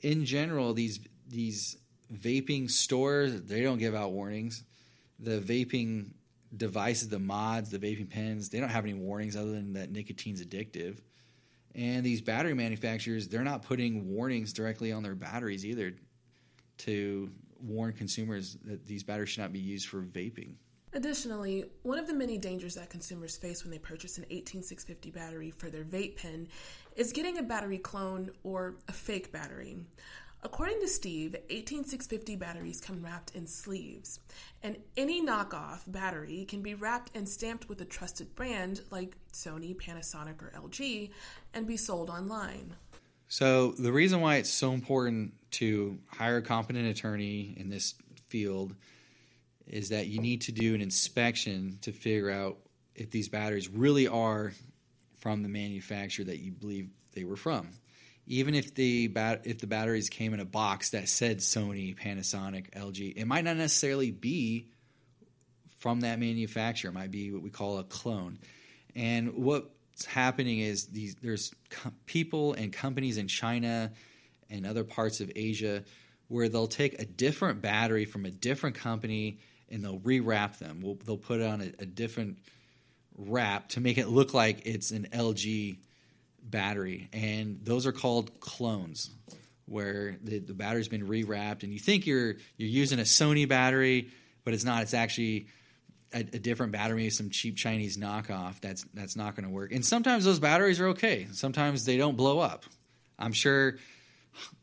in 0.00 0.24
general, 0.24 0.74
these 0.74 1.00
these 1.26 1.78
vaping 2.12 2.70
stores 2.70 3.42
they 3.42 3.62
don't 3.62 3.78
give 3.78 3.94
out 3.94 4.12
warnings. 4.12 4.62
The 5.18 5.40
vaping 5.40 6.10
devices, 6.54 7.08
the 7.08 7.18
mods, 7.18 7.70
the 7.70 7.78
vaping 7.78 8.10
pens, 8.10 8.50
they 8.50 8.60
don't 8.60 8.68
have 8.68 8.84
any 8.84 8.94
warnings 8.94 9.36
other 9.36 9.52
than 9.52 9.74
that 9.74 9.90
nicotine's 9.90 10.44
addictive. 10.44 10.98
And 11.74 12.04
these 12.04 12.20
battery 12.20 12.54
manufacturers, 12.54 13.28
they're 13.28 13.42
not 13.42 13.62
putting 13.62 14.14
warnings 14.14 14.52
directly 14.52 14.92
on 14.92 15.02
their 15.02 15.14
batteries 15.14 15.64
either 15.64 15.94
to 16.78 17.30
warn 17.60 17.92
consumers 17.92 18.56
that 18.64 18.86
these 18.86 19.02
batteries 19.02 19.30
should 19.30 19.40
not 19.40 19.52
be 19.52 19.58
used 19.58 19.88
for 19.88 20.02
vaping. 20.02 20.54
Additionally, 20.92 21.64
one 21.82 21.98
of 21.98 22.06
the 22.06 22.14
many 22.14 22.38
dangers 22.38 22.76
that 22.76 22.88
consumers 22.88 23.36
face 23.36 23.64
when 23.64 23.72
they 23.72 23.78
purchase 23.78 24.16
an 24.16 24.26
18650 24.30 25.10
battery 25.10 25.50
for 25.50 25.68
their 25.68 25.82
vape 25.82 26.16
pen 26.16 26.46
is 26.94 27.12
getting 27.12 27.36
a 27.38 27.42
battery 27.42 27.78
clone 27.78 28.30
or 28.44 28.76
a 28.86 28.92
fake 28.92 29.32
battery. 29.32 29.76
According 30.44 30.80
to 30.82 30.88
Steve, 30.88 31.34
18650 31.48 32.36
batteries 32.36 32.78
come 32.78 33.02
wrapped 33.02 33.34
in 33.34 33.46
sleeves, 33.46 34.20
and 34.62 34.76
any 34.94 35.24
knockoff 35.24 35.80
battery 35.90 36.44
can 36.44 36.60
be 36.60 36.74
wrapped 36.74 37.10
and 37.16 37.26
stamped 37.26 37.68
with 37.68 37.80
a 37.80 37.86
trusted 37.86 38.34
brand 38.34 38.82
like 38.90 39.16
Sony, 39.32 39.74
Panasonic, 39.74 40.42
or 40.42 40.52
LG 40.54 41.10
and 41.54 41.66
be 41.66 41.78
sold 41.78 42.10
online. 42.10 42.76
So, 43.28 43.72
the 43.72 43.92
reason 43.92 44.20
why 44.20 44.36
it's 44.36 44.50
so 44.50 44.72
important 44.72 45.34
to 45.52 45.98
hire 46.08 46.38
a 46.38 46.42
competent 46.42 46.86
attorney 46.86 47.54
in 47.56 47.68
this 47.68 47.94
field 48.28 48.74
is 49.66 49.88
that 49.88 50.06
you 50.08 50.20
need 50.20 50.42
to 50.42 50.52
do 50.52 50.74
an 50.74 50.80
inspection 50.80 51.78
to 51.82 51.92
figure 51.92 52.30
out 52.30 52.58
if 52.94 53.10
these 53.10 53.28
batteries 53.28 53.68
really 53.68 54.06
are 54.06 54.52
from 55.18 55.42
the 55.42 55.48
manufacturer 55.48 56.24
that 56.26 56.38
you 56.38 56.52
believe 56.52 56.90
they 57.14 57.24
were 57.24 57.36
from. 57.36 57.70
Even 58.26 58.54
if 58.54 58.74
the 58.74 59.08
bat- 59.08 59.42
if 59.44 59.58
the 59.58 59.66
batteries 59.66 60.08
came 60.08 60.34
in 60.34 60.40
a 60.40 60.44
box 60.44 60.90
that 60.90 61.08
said 61.08 61.38
Sony, 61.38 61.96
Panasonic, 61.98 62.70
LG, 62.70 63.14
it 63.16 63.26
might 63.26 63.44
not 63.44 63.56
necessarily 63.56 64.10
be 64.10 64.68
from 65.78 66.00
that 66.00 66.18
manufacturer. 66.18 66.90
It 66.90 66.94
might 66.94 67.10
be 67.10 67.32
what 67.32 67.42
we 67.42 67.50
call 67.50 67.78
a 67.78 67.84
clone. 67.84 68.38
And 68.94 69.34
what's 69.94 70.06
happening 70.06 70.58
is 70.58 70.86
these 70.86 71.14
there's 71.22 71.54
people 72.06 72.52
and 72.54 72.72
companies 72.72 73.16
in 73.16 73.28
China 73.28 73.92
and 74.50 74.66
other 74.66 74.82
parts 74.82 75.20
of 75.20 75.30
Asia 75.36 75.84
where 76.26 76.48
they'll 76.48 76.66
take 76.66 77.00
a 77.00 77.04
different 77.04 77.62
battery 77.62 78.04
from 78.04 78.24
a 78.24 78.30
different 78.30 78.74
company 78.74 79.38
and 79.70 79.84
they'll 79.84 80.00
rewrap 80.00 80.58
them. 80.58 80.80
We'll, 80.82 80.96
they'll 80.96 81.16
put 81.16 81.40
on 81.40 81.60
a, 81.60 81.82
a 81.82 81.86
different 81.86 82.38
wrap 83.16 83.68
to 83.70 83.80
make 83.80 83.96
it 83.96 84.08
look 84.08 84.34
like 84.34 84.66
it's 84.66 84.90
an 84.90 85.06
LG 85.12 85.78
battery, 86.42 87.08
and 87.12 87.60
those 87.62 87.86
are 87.86 87.92
called 87.92 88.40
clones, 88.40 89.10
where 89.66 90.16
the, 90.22 90.40
the 90.40 90.54
battery's 90.54 90.88
been 90.88 91.06
rewrapped, 91.06 91.62
and 91.62 91.72
you 91.72 91.78
think 91.78 92.04
you're 92.04 92.34
you're 92.56 92.68
using 92.68 92.98
a 92.98 93.02
Sony 93.02 93.48
battery, 93.48 94.10
but 94.44 94.54
it's 94.54 94.64
not. 94.64 94.82
It's 94.82 94.94
actually 94.94 95.46
a, 96.14 96.20
a 96.20 96.38
different 96.38 96.72
battery, 96.72 97.10
some 97.10 97.28
cheap 97.28 97.56
Chinese 97.56 97.98
knockoff. 97.98 98.60
That's 98.60 98.84
that's 98.94 99.16
not 99.16 99.34
going 99.34 99.44
to 99.44 99.50
work. 99.50 99.72
And 99.72 99.84
sometimes 99.84 100.24
those 100.24 100.38
batteries 100.38 100.80
are 100.80 100.88
okay. 100.88 101.26
Sometimes 101.32 101.84
they 101.84 101.96
don't 101.96 102.16
blow 102.16 102.38
up. 102.38 102.64
I'm 103.18 103.32
sure 103.32 103.76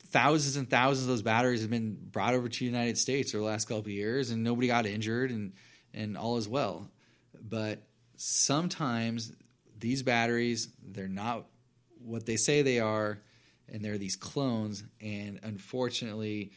thousands 0.07 0.55
and 0.55 0.69
thousands 0.69 1.03
of 1.03 1.09
those 1.09 1.21
batteries 1.21 1.61
have 1.61 1.69
been 1.69 1.97
brought 2.11 2.33
over 2.33 2.49
to 2.49 2.59
the 2.59 2.65
United 2.65 2.97
States 2.97 3.35
over 3.35 3.43
the 3.43 3.49
last 3.49 3.67
couple 3.67 3.81
of 3.81 3.87
years, 3.89 4.31
and 4.31 4.43
nobody 4.43 4.67
got 4.67 4.85
injured, 4.85 5.31
and 5.31 5.53
and 5.93 6.17
all 6.17 6.37
is 6.37 6.47
well. 6.47 6.89
But 7.41 7.83
sometimes 8.15 9.33
these 9.77 10.03
batteries 10.03 10.69
they're 10.83 11.07
not 11.07 11.45
what 12.03 12.25
they 12.25 12.37
say 12.37 12.61
they 12.61 12.79
are, 12.79 13.19
and 13.67 13.83
they're 13.83 13.97
these 13.97 14.15
clones. 14.15 14.83
And 15.01 15.39
unfortunately, 15.43 16.53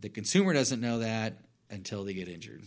the 0.00 0.10
consumer 0.10 0.52
doesn't 0.52 0.80
know 0.80 0.98
that 0.98 1.38
until 1.70 2.04
they 2.04 2.14
get 2.14 2.28
injured. 2.28 2.62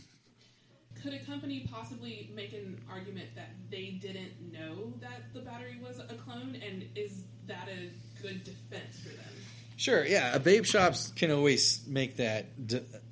Could 1.04 1.14
a 1.14 1.20
company 1.20 1.68
possibly 1.72 2.30
make 2.34 2.54
an 2.54 2.82
argument 2.90 3.30
that 3.36 3.50
they 3.70 3.98
didn't 4.02 4.52
know 4.52 4.94
that 5.02 5.34
the 5.34 5.42
battery 5.42 5.80
was 5.82 6.00
a 6.00 6.16
clone, 6.16 6.58
and 6.66 6.86
is 6.96 7.24
that 7.48 7.68
a 7.70 7.90
good 8.22 8.44
defense 8.44 9.00
for 9.00 9.10
them? 9.10 9.34
Sure, 9.76 10.06
yeah. 10.06 10.36
A 10.36 10.40
vape 10.40 10.66
shops 10.66 11.12
can 11.16 11.32
always 11.32 11.86
make 11.88 12.18
that 12.18 12.46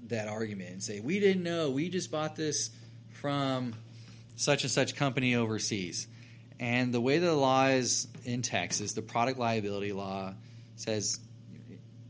that 0.08 0.28
argument 0.28 0.72
and 0.72 0.84
say, 0.84 1.00
"We 1.00 1.20
didn't 1.20 1.44
know. 1.44 1.70
We 1.70 1.90
just 1.90 2.12
bought 2.12 2.36
this 2.36 2.72
from 3.12 3.76
such 4.36 4.64
and 4.64 4.72
such 4.72 4.96
company 4.96 5.36
overseas." 5.36 6.08
And 6.60 6.94
the 6.94 7.02
way 7.02 7.20
the 7.20 7.34
law 7.34 7.68
is 7.68 8.08
in 8.24 8.42
Texas, 8.42 8.94
the 8.94 9.02
product 9.02 9.38
liability 9.38 9.92
law 9.92 10.34
says, 10.76 11.20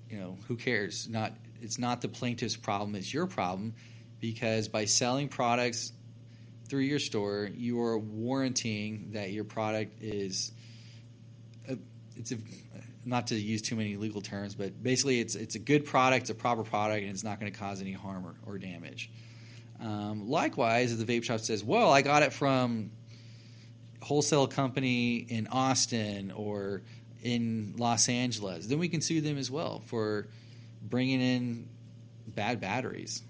you 0.10 0.18
know, 0.18 0.38
who 0.48 0.56
cares? 0.56 1.10
Not 1.10 1.34
it's 1.62 1.80
not 1.80 2.02
the 2.02 2.08
plaintiff's 2.08 2.56
problem; 2.56 2.96
it's 2.96 3.14
your 3.14 3.28
problem, 3.28 3.74
because 4.20 4.68
by 4.68 4.86
selling 4.86 5.28
products 5.28 5.92
through 6.68 6.82
your 6.82 7.00
store, 7.00 7.50
you 7.56 7.82
are 7.82 7.98
warranting 7.98 9.12
that 9.14 9.32
your 9.32 9.44
product 9.44 10.02
is. 10.02 10.52
A, 11.68 11.78
it's 12.16 12.32
a, 12.32 12.38
not 13.06 13.28
to 13.28 13.36
use 13.36 13.62
too 13.62 13.76
many 13.76 13.98
legal 13.98 14.22
terms, 14.22 14.56
but 14.56 14.82
basically, 14.82 15.20
it's 15.20 15.36
it's 15.36 15.56
a 15.56 15.60
good 15.60 15.86
product, 15.86 16.24
it's 16.24 16.30
a 16.32 16.36
proper 16.36 16.64
product, 16.64 17.02
and 17.02 17.12
it's 17.12 17.24
not 17.24 17.40
going 17.40 17.52
to 17.52 17.58
cause 17.58 17.82
any 17.82 17.92
harm 17.92 18.26
or, 18.26 18.36
or 18.46 18.58
damage. 18.58 19.12
Um, 19.80 20.30
likewise, 20.30 20.92
if 20.92 21.06
the 21.06 21.06
vape 21.06 21.24
shop 21.24 21.42
says, 21.42 21.64
"Well, 21.64 21.92
I 21.92 22.02
got 22.02 22.24
it 22.24 22.34
from 22.34 22.92
wholesale 24.02 24.48
company 24.48 25.18
in 25.18 25.48
Austin 25.48 26.32
or 26.32 26.84
in 27.24 27.74
Los 27.78 28.08
Angeles, 28.08 28.68
then 28.68 28.78
we 28.78 28.88
can 28.88 29.02
sue 29.02 29.20
them 29.20 29.38
as 29.38 29.50
well 29.50 29.82
for 29.88 30.28
bringing 30.82 31.22
in 31.22 31.68
bad 32.28 32.62
batteries. 32.62 33.24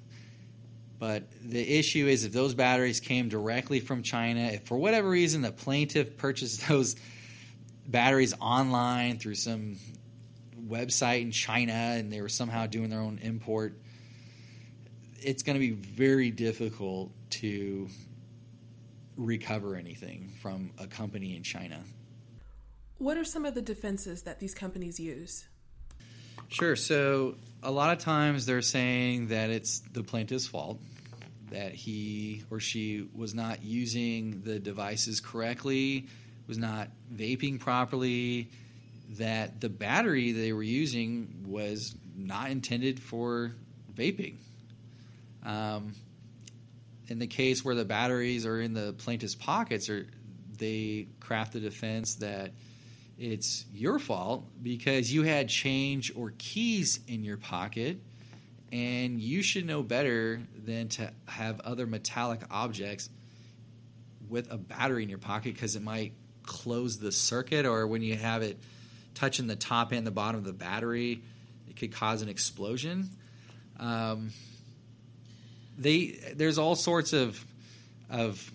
But 1.05 1.25
the 1.39 1.77
issue 1.77 2.07
is 2.07 2.25
if 2.25 2.33
those 2.33 2.55
batteries 2.55 2.99
came 2.99 3.29
directly 3.29 3.79
from 3.79 4.01
China, 4.01 4.39
if 4.39 4.63
for 4.63 4.75
whatever 4.75 5.07
reason 5.07 5.43
the 5.43 5.51
plaintiff 5.51 6.17
purchased 6.17 6.67
those 6.67 6.95
batteries 7.85 8.33
online 8.41 9.19
through 9.19 9.35
some 9.35 9.77
website 10.67 11.21
in 11.21 11.29
China 11.29 11.73
and 11.73 12.11
they 12.11 12.21
were 12.21 12.27
somehow 12.27 12.65
doing 12.65 12.89
their 12.89 13.01
own 13.01 13.19
import, 13.21 13.77
it's 15.21 15.43
going 15.43 15.53
to 15.53 15.59
be 15.59 15.73
very 15.73 16.31
difficult 16.31 17.11
to 17.29 17.87
recover 19.15 19.75
anything 19.75 20.33
from 20.41 20.71
a 20.79 20.87
company 20.87 21.35
in 21.35 21.43
China. 21.43 21.83
What 22.97 23.15
are 23.15 23.25
some 23.25 23.45
of 23.45 23.53
the 23.53 23.61
defenses 23.61 24.23
that 24.23 24.39
these 24.39 24.55
companies 24.55 24.99
use? 24.99 25.45
Sure. 26.47 26.75
So, 26.75 27.35
a 27.61 27.69
lot 27.69 27.95
of 27.95 28.03
times 28.03 28.47
they're 28.47 28.63
saying 28.63 29.27
that 29.27 29.51
it's 29.51 29.81
the 29.91 30.03
plaintiff's 30.03 30.47
fault, 30.47 30.79
that 31.51 31.73
he 31.73 32.43
or 32.49 32.59
she 32.59 33.07
was 33.13 33.33
not 33.33 33.63
using 33.63 34.41
the 34.41 34.59
devices 34.59 35.19
correctly, 35.19 36.07
was 36.47 36.57
not 36.57 36.89
vaping 37.13 37.59
properly, 37.59 38.49
that 39.11 39.61
the 39.61 39.69
battery 39.69 40.31
they 40.31 40.53
were 40.53 40.63
using 40.63 41.45
was 41.47 41.95
not 42.15 42.49
intended 42.49 42.99
for 42.99 43.51
vaping. 43.93 44.35
Um, 45.43 45.93
in 47.07 47.19
the 47.19 47.27
case 47.27 47.63
where 47.63 47.75
the 47.75 47.85
batteries 47.85 48.45
are 48.45 48.59
in 48.59 48.73
the 48.73 48.93
plaintiff's 48.93 49.35
pockets, 49.35 49.89
or 49.89 50.07
they 50.57 51.07
craft 51.19 51.53
the 51.53 51.59
defense 51.59 52.15
that 52.15 52.51
it's 53.17 53.65
your 53.73 53.99
fault 53.99 54.45
because 54.61 55.13
you 55.13 55.23
had 55.23 55.47
change 55.47 56.11
or 56.15 56.33
keys 56.37 56.99
in 57.07 57.23
your 57.23 57.37
pocket 57.37 57.99
and 58.75 59.21
you 59.21 59.41
should 59.41 59.65
know 59.65 59.81
better 59.81 60.41
than 60.65 60.89
to 60.89 61.09
have 61.27 61.61
other 61.61 61.87
metallic 61.87 62.41
objects 62.51 63.09
with 64.27 64.51
a 64.51 64.57
battery 64.57 65.03
in 65.03 65.07
your 65.07 65.17
pocket 65.17 65.53
because 65.53 65.77
it 65.77 65.81
might 65.81 66.11
close 66.43 66.99
the 66.99 67.13
circuit, 67.13 67.65
or 67.65 67.87
when 67.87 68.01
you 68.01 68.17
have 68.17 68.41
it 68.41 68.57
touching 69.13 69.47
the 69.47 69.55
top 69.55 69.93
and 69.93 70.05
the 70.05 70.11
bottom 70.11 70.39
of 70.39 70.43
the 70.43 70.51
battery, 70.51 71.21
it 71.69 71.77
could 71.77 71.93
cause 71.93 72.21
an 72.21 72.27
explosion. 72.27 73.09
Um, 73.79 74.31
they 75.77 76.19
there's 76.35 76.57
all 76.57 76.75
sorts 76.75 77.13
of 77.13 77.45
of 78.09 78.51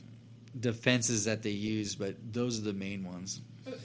defenses 0.59 1.25
that 1.25 1.43
they 1.43 1.51
use, 1.51 1.95
but 1.95 2.17
those 2.31 2.59
are 2.59 2.63
the 2.65 2.75
main 2.75 3.05
ones. 3.05 3.41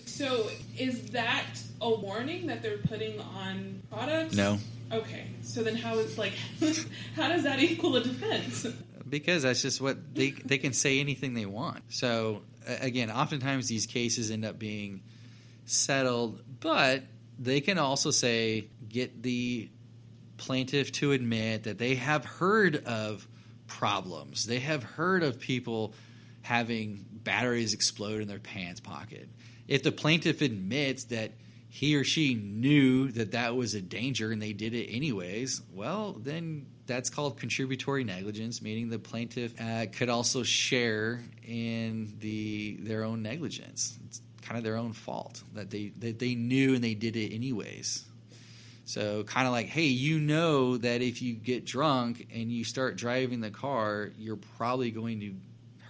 So, 0.05 0.49
is 0.77 1.11
that 1.11 1.45
a 1.79 1.89
warning 1.89 2.47
that 2.47 2.61
they're 2.61 2.79
putting 2.79 3.21
on 3.21 3.83
products? 3.89 4.35
No, 4.35 4.59
Okay, 4.91 5.27
so 5.41 5.63
then 5.63 5.75
how 5.75 5.97
is 5.99 6.17
like 6.17 6.33
how 7.15 7.27
does 7.29 7.43
that 7.43 7.59
equal 7.59 7.95
a 7.95 8.01
defense? 8.01 8.67
because 9.07 9.43
that's 9.43 9.61
just 9.61 9.81
what 9.81 10.15
they 10.15 10.31
they 10.31 10.57
can 10.57 10.73
say 10.73 10.99
anything 10.99 11.33
they 11.33 11.45
want. 11.45 11.83
So 11.89 12.41
again, 12.67 13.11
oftentimes 13.11 13.67
these 13.67 13.85
cases 13.85 14.31
end 14.31 14.45
up 14.45 14.57
being 14.57 15.03
settled, 15.65 16.41
but 16.59 17.03
they 17.37 17.61
can 17.61 17.77
also 17.77 18.11
say 18.11 18.67
get 18.87 19.21
the 19.21 19.69
plaintiff 20.37 20.91
to 20.93 21.11
admit 21.11 21.63
that 21.63 21.77
they 21.77 21.95
have 21.95 22.25
heard 22.25 22.83
of 22.85 23.27
problems. 23.67 24.45
They 24.45 24.59
have 24.59 24.83
heard 24.83 25.23
of 25.23 25.39
people 25.39 25.93
having 26.41 27.05
batteries 27.11 27.73
explode 27.73 28.21
in 28.21 28.27
their 28.27 28.39
pants 28.39 28.79
pocket. 28.79 29.29
If 29.67 29.81
the 29.81 29.91
plaintiff 29.91 30.41
admits 30.41 31.05
that 31.05 31.31
he 31.75 31.97
or 31.97 32.05
she 32.05 32.35
knew 32.35 33.11
that 33.11 33.33
that 33.33 33.53
was 33.53 33.75
a 33.75 33.81
danger 33.81 34.31
and 34.31 34.41
they 34.41 34.53
did 34.53 34.73
it 34.73 34.85
anyways, 34.89 35.61
well, 35.73 36.13
then 36.13 36.67
that's 36.85 37.09
called 37.09 37.37
contributory 37.37 38.05
negligence, 38.05 38.61
meaning 38.61 38.87
the 38.87 38.97
plaintiff 38.97 39.59
uh, 39.59 39.85
could 39.91 40.07
also 40.07 40.41
share 40.41 41.21
in 41.43 42.15
the 42.19 42.77
their 42.79 43.03
own 43.03 43.21
negligence. 43.21 43.99
It's 44.05 44.21
kind 44.41 44.57
of 44.57 44.63
their 44.63 44.77
own 44.77 44.93
fault 44.93 45.43
that 45.53 45.69
they 45.69 45.91
that 45.99 46.17
they 46.17 46.33
knew 46.33 46.75
and 46.75 46.81
they 46.81 46.93
did 46.93 47.17
it 47.17 47.35
anyways. 47.35 48.05
So 48.85 49.25
kind 49.25 49.45
of 49.45 49.51
like, 49.51 49.65
hey, 49.65 49.87
you 49.87 50.17
know 50.17 50.77
that 50.77 51.01
if 51.01 51.21
you 51.21 51.33
get 51.33 51.65
drunk 51.65 52.25
and 52.33 52.49
you 52.53 52.63
start 52.63 52.95
driving 52.95 53.41
the 53.41 53.51
car, 53.51 54.11
you're 54.17 54.37
probably 54.37 54.91
going 54.91 55.19
to 55.19 55.33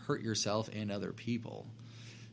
hurt 0.08 0.24
yourself 0.24 0.68
and 0.74 0.92
other 0.92 1.12
people. 1.12 1.68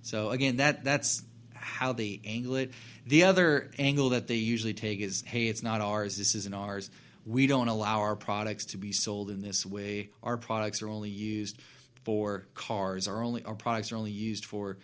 So 0.00 0.30
again, 0.30 0.56
that 0.56 0.84
that's 0.84 1.22
how 1.62 1.92
they 1.92 2.20
angle 2.24 2.56
it. 2.56 2.72
The 3.06 3.24
other 3.24 3.70
angle 3.78 4.10
that 4.10 4.26
they 4.26 4.34
usually 4.36 4.74
take 4.74 5.00
is, 5.00 5.22
hey, 5.26 5.46
it's 5.46 5.62
not 5.62 5.80
ours. 5.80 6.16
This 6.16 6.34
isn't 6.34 6.54
ours. 6.54 6.90
We 7.24 7.46
don't 7.46 7.68
allow 7.68 8.00
our 8.00 8.16
products 8.16 8.66
to 8.66 8.78
be 8.78 8.92
sold 8.92 9.30
in 9.30 9.42
this 9.42 9.64
way. 9.64 10.10
Our 10.22 10.36
products 10.36 10.82
are 10.82 10.88
only 10.88 11.10
used 11.10 11.60
for 12.04 12.46
cars. 12.54 13.06
Our 13.06 13.22
only 13.22 13.44
our 13.44 13.54
products 13.54 13.92
are 13.92 13.96
only 13.96 14.10
used 14.10 14.44
for 14.44 14.76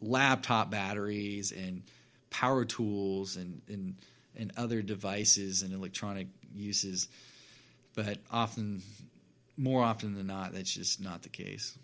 laptop 0.00 0.70
batteries 0.70 1.52
and 1.52 1.82
power 2.30 2.64
tools 2.64 3.36
and, 3.36 3.62
and 3.68 3.96
and 4.36 4.52
other 4.56 4.80
devices 4.80 5.62
and 5.62 5.74
electronic 5.74 6.28
uses. 6.54 7.08
But 7.94 8.18
often, 8.30 8.82
more 9.56 9.82
often 9.82 10.14
than 10.14 10.28
not, 10.28 10.52
that's 10.52 10.72
just 10.72 11.00
not 11.00 11.22
the 11.22 11.28
case. 11.28 11.76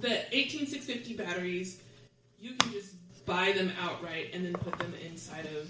The 0.00 0.34
18650 0.34 1.14
batteries, 1.14 1.80
you 2.40 2.54
can 2.54 2.72
just 2.72 2.94
buy 3.26 3.52
them 3.52 3.72
outright 3.80 4.30
and 4.32 4.44
then 4.44 4.52
put 4.54 4.78
them 4.78 4.94
inside 5.04 5.46
of 5.46 5.68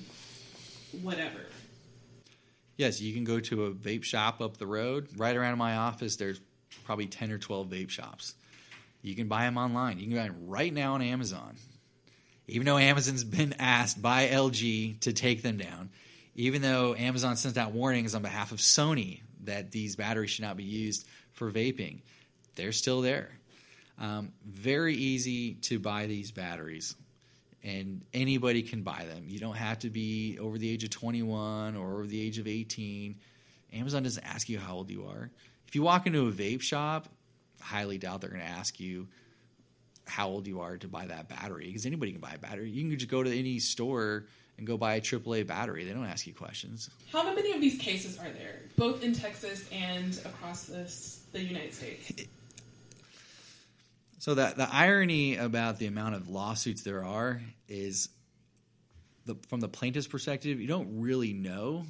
whatever. 1.03 1.41
Yes, 2.77 3.01
you 3.01 3.15
can 3.15 3.25
go 3.25 3.41
to 3.41 3.65
a 3.65 3.71
vape 3.73 4.05
shop 4.05 4.41
up 4.41 4.59
the 4.59 4.67
road. 4.67 5.09
Right 5.17 5.35
around 5.37 5.57
my 5.59 5.77
office, 5.77 6.17
there's 6.17 6.41
probably 6.85 7.07
10 7.07 7.33
or 7.33 7.39
12 7.39 7.69
vape 7.69 7.91
shops. 7.91 8.35
You 9.03 9.15
can 9.15 9.29
buy 9.29 9.45
them 9.45 9.57
online. 9.57 9.99
You 9.99 10.09
can 10.09 10.17
buy 10.17 10.25
them 10.25 10.47
right 10.47 10.73
now 10.73 10.95
on 10.95 11.03
Amazon. 11.03 11.57
Even 12.49 12.67
though 12.67 12.79
Amazon's 12.79 13.25
been 13.25 13.55
asked 13.59 14.01
by 14.03 14.29
LG 14.29 15.01
to 15.01 15.13
take 15.13 15.43
them 15.43 15.57
down, 15.57 15.91
even 16.35 16.61
though 16.61 16.95
Amazon 16.95 17.37
sent 17.37 17.57
out 17.57 17.73
warnings 17.73 18.15
on 18.15 18.23
behalf 18.23 18.53
of 18.53 18.59
Sony 18.59 19.23
that 19.45 19.71
these 19.71 19.97
batteries 19.97 20.31
should 20.31 20.45
not 20.45 20.57
be 20.57 20.65
used 20.65 21.07
for 21.33 21.51
vaping, 21.51 22.03
they're 22.57 22.73
still 22.73 23.01
there. 23.01 23.39
Um, 23.99 24.33
very 24.45 24.95
easy 24.95 25.55
to 25.55 25.79
buy 25.79 26.07
these 26.07 26.31
batteries 26.31 26.95
and 27.67 28.05
anybody 28.15 28.63
can 28.63 28.83
buy 28.83 29.05
them. 29.13 29.25
You 29.27 29.41
don't 29.41 29.57
have 29.57 29.81
to 29.81 29.91
be 29.91 30.39
over 30.39 30.57
the 30.57 30.71
age 30.71 30.85
of 30.85 30.91
21 30.91 31.77
or 31.77 31.95
over 31.95 32.07
the 32.07 32.21
age 32.21 32.39
of 32.39 32.47
18. 32.47 33.17
Amazon 33.73 34.05
doesn't 34.05 34.25
ask 34.25 34.49
you 34.49 34.59
how 34.59 34.75
old 34.75 34.91
you 34.91 35.07
are. 35.07 35.31
If 35.67 35.75
you 35.75 35.83
walk 35.83 36.07
into 36.07 36.29
a 36.29 36.33
vape 36.33 36.61
shop, 36.61 37.09
highly 37.61 37.99
doubt 37.99 38.21
they're 38.21 38.31
going 38.31 38.43
to 38.43 38.47
ask 38.47 38.79
you 38.79 39.09
how 40.05 40.29
old 40.29 40.47
you 40.47 40.61
are 40.61 40.77
to 40.77 40.87
buy 40.87 41.07
that 41.07 41.29
battery 41.29 41.67
because 41.67 41.85
anybody 41.85 42.13
can 42.13 42.21
buy 42.21 42.33
a 42.35 42.39
battery. 42.39 42.71
You 42.71 42.89
can 42.89 42.97
just 42.97 43.11
go 43.11 43.25
to 43.25 43.37
any 43.37 43.59
store 43.59 44.27
and 44.59 44.67
go 44.67 44.77
buy 44.77 44.95
a 44.95 45.01
AAA 45.01 45.47
battery. 45.47 45.85
They 45.85 45.93
don't 45.93 46.07
ask 46.07 46.27
you 46.27 46.35
questions. 46.35 46.89
How 47.11 47.35
many 47.35 47.53
of 47.53 47.61
these 47.61 47.79
cases 47.79 48.17
are 48.19 48.31
there, 48.31 48.61
both 48.77 49.03
in 49.03 49.13
Texas 49.13 49.69
and 49.73 50.19
across 50.25 50.65
this, 50.65 51.25
the 51.33 51.43
United 51.43 51.75
States? 51.75 52.13
So 54.19 54.35
that 54.35 54.57
the 54.57 54.69
irony 54.73 55.37
about 55.37 55.79
the 55.79 55.87
amount 55.87 56.15
of 56.15 56.29
lawsuits 56.29 56.83
there 56.83 57.05
are 57.05 57.43
is 57.69 58.09
the, 59.27 59.37
from 59.49 59.61
the 59.61 59.69
plaintiff's 59.69 60.07
perspective, 60.07 60.61
you 60.61 60.67
don't 60.67 61.01
really 61.01 61.33
know, 61.33 61.85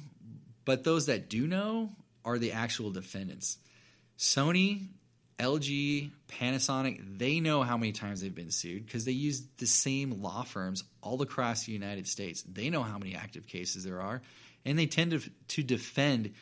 but 0.65 0.83
those 0.83 1.05
that 1.05 1.29
do 1.29 1.47
know 1.47 1.91
are 2.25 2.37
the 2.37 2.51
actual 2.51 2.91
defendants. 2.91 3.57
Sony, 4.17 4.87
LG, 5.39 6.09
Panasonic, 6.27 7.19
they 7.19 7.39
know 7.39 7.61
how 7.61 7.77
many 7.77 7.91
times 7.91 8.21
they've 8.21 8.33
been 8.33 8.51
sued 8.51 8.85
because 8.85 9.05
they 9.05 9.11
use 9.11 9.43
the 9.59 9.67
same 9.67 10.21
law 10.21 10.43
firms 10.43 10.83
all 11.01 11.21
across 11.21 11.65
the 11.65 11.71
United 11.71 12.07
States. 12.07 12.41
They 12.41 12.69
know 12.69 12.83
how 12.83 12.97
many 12.97 13.15
active 13.15 13.47
cases 13.47 13.83
there 13.83 14.01
are, 14.01 14.21
and 14.65 14.77
they 14.77 14.87
tend 14.87 15.11
to, 15.11 15.21
to 15.49 15.63
defend 15.63 16.33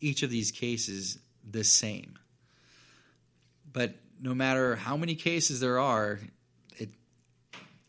each 0.00 0.22
of 0.22 0.30
these 0.30 0.52
cases 0.52 1.18
the 1.48 1.64
same. 1.64 2.18
But 3.70 3.96
no 4.20 4.34
matter 4.34 4.76
how 4.76 4.96
many 4.96 5.14
cases 5.14 5.60
there 5.60 5.78
are, 5.78 6.20
it, 6.76 6.90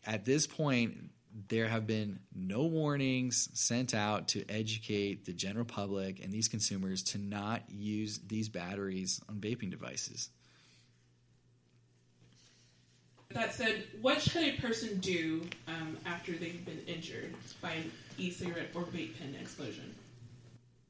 at 0.06 0.24
this 0.24 0.46
point, 0.46 1.10
there 1.48 1.68
have 1.68 1.86
been 1.86 2.20
no 2.34 2.64
warnings 2.64 3.48
sent 3.54 3.94
out 3.94 4.28
to 4.28 4.44
educate 4.48 5.24
the 5.24 5.32
general 5.32 5.64
public 5.64 6.22
and 6.22 6.32
these 6.32 6.48
consumers 6.48 7.02
to 7.02 7.18
not 7.18 7.62
use 7.68 8.18
these 8.26 8.48
batteries 8.48 9.20
on 9.28 9.36
vaping 9.36 9.70
devices. 9.70 10.30
That 13.30 13.54
said, 13.54 13.84
what 14.00 14.22
should 14.22 14.42
a 14.42 14.52
person 14.56 14.98
do 14.98 15.42
um, 15.66 15.98
after 16.06 16.32
they've 16.32 16.64
been 16.64 16.80
injured 16.86 17.34
by 17.60 17.72
an 17.72 17.92
e-cigarette 18.16 18.70
or 18.74 18.82
vape 18.82 19.18
pen 19.18 19.36
explosion? 19.40 19.94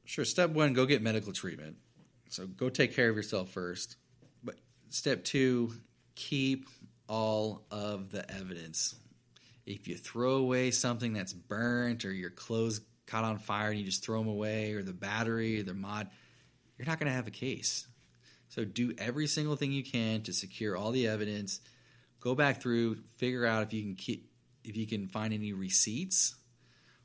Sure, 0.05 0.25
step 0.25 0.51
one, 0.51 0.73
go 0.73 0.85
get 0.85 1.01
medical 1.01 1.33
treatment. 1.33 1.75
So 2.29 2.47
go 2.47 2.69
take 2.69 2.95
care 2.95 3.09
of 3.09 3.15
yourself 3.15 3.49
first. 3.49 3.97
Step 4.89 5.23
two, 5.23 5.73
keep 6.15 6.67
all 7.07 7.65
of 7.71 8.11
the 8.11 8.29
evidence. 8.31 8.95
If 9.65 9.87
you 9.87 9.95
throw 9.95 10.35
away 10.35 10.71
something 10.71 11.13
that's 11.13 11.33
burnt 11.33 12.05
or 12.05 12.11
your 12.11 12.31
clothes 12.31 12.81
caught 13.05 13.23
on 13.23 13.37
fire 13.37 13.69
and 13.69 13.79
you 13.79 13.85
just 13.85 14.03
throw 14.03 14.19
them 14.19 14.27
away, 14.27 14.73
or 14.73 14.83
the 14.83 14.93
battery 14.93 15.59
or 15.59 15.63
the 15.63 15.73
mod, 15.73 16.09
you're 16.77 16.87
not 16.87 16.99
going 16.99 17.09
to 17.09 17.15
have 17.15 17.27
a 17.27 17.31
case. 17.31 17.87
So 18.49 18.65
do 18.65 18.93
every 18.97 19.27
single 19.27 19.55
thing 19.55 19.71
you 19.71 19.83
can 19.83 20.23
to 20.23 20.33
secure 20.33 20.75
all 20.75 20.91
the 20.91 21.07
evidence. 21.07 21.61
Go 22.19 22.33
back 22.35 22.61
through, 22.61 22.97
figure 23.17 23.45
out 23.45 23.63
if 23.63 23.73
you 23.73 23.83
can 23.83 23.95
keep, 23.95 24.29
if 24.63 24.75
you 24.75 24.87
can 24.87 25.07
find 25.07 25.33
any 25.33 25.53
receipts 25.53 26.35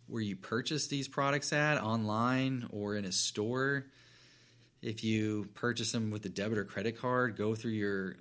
where 0.06 0.22
you 0.22 0.36
purchased 0.36 0.90
these 0.90 1.08
products 1.08 1.52
at 1.52 1.82
online 1.82 2.66
or 2.70 2.96
in 2.96 3.04
a 3.04 3.12
store. 3.12 3.86
If 4.84 5.02
you 5.02 5.48
purchase 5.54 5.92
them 5.92 6.10
with 6.10 6.26
a 6.26 6.28
debit 6.28 6.58
or 6.58 6.64
credit 6.64 7.00
card, 7.00 7.36
go 7.36 7.54
through 7.54 7.72
your 7.72 8.16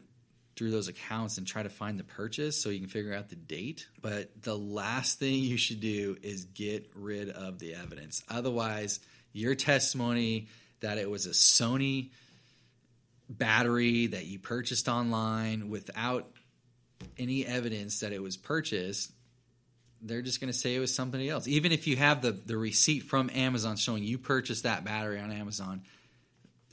through 0.56 0.71
those 0.71 0.88
accounts 0.88 1.38
and 1.38 1.45
try 1.45 1.63
to 1.63 1.69
find 1.69 1.99
the 1.99 2.04
purchase 2.04 2.62
so 2.62 2.69
you 2.69 2.80
can 2.80 2.88
figure 2.88 3.13
out 3.13 3.28
the 3.28 3.36
date. 3.36 3.88
But 4.02 4.30
the 4.43 4.56
last 4.56 5.19
thing 5.19 5.43
you 5.43 5.58
should 5.58 5.82
do 5.82 6.15
is 6.21 6.45
get 6.45 6.89
rid 6.95 7.30
of 7.30 7.60
the 7.60 7.73
evidence. 7.73 8.23
Otherwise, 8.30 8.99
your 9.34 9.56
testimony 9.56 10.47
that 10.80 10.97
it 10.99 11.10
was 11.10 11.26
a 11.26 11.32
Sony 11.32 12.12
battery 13.28 14.08
that 14.08 14.26
you 14.26 14.39
purchased 14.39 14.88
online 14.88 15.69
without 15.69 16.30
any 17.17 17.45
evidence 17.45 17.99
that 17.99 18.13
it 18.13 18.21
was 18.21 18.38
purchased 18.38 19.12
they're 20.06 20.21
just 20.21 20.41
going 20.41 20.52
to 20.52 20.58
say 20.58 20.76
it 20.76 20.80
was 20.80 20.93
something 20.93 21.26
else. 21.30 21.47
Even 21.47 21.71
if 21.71 21.88
you 21.88 21.95
have 21.95 22.21
the, 22.21 22.32
the 22.32 22.58
receipt 22.58 23.04
from 23.04 23.30
Amazon 23.34 23.78
showing 23.78 24.04
you 24.04 24.17
purchased 24.17 24.63
that 24.63 24.84
battery 24.84 25.17
on 25.17 25.32
Amazon, 25.32 25.82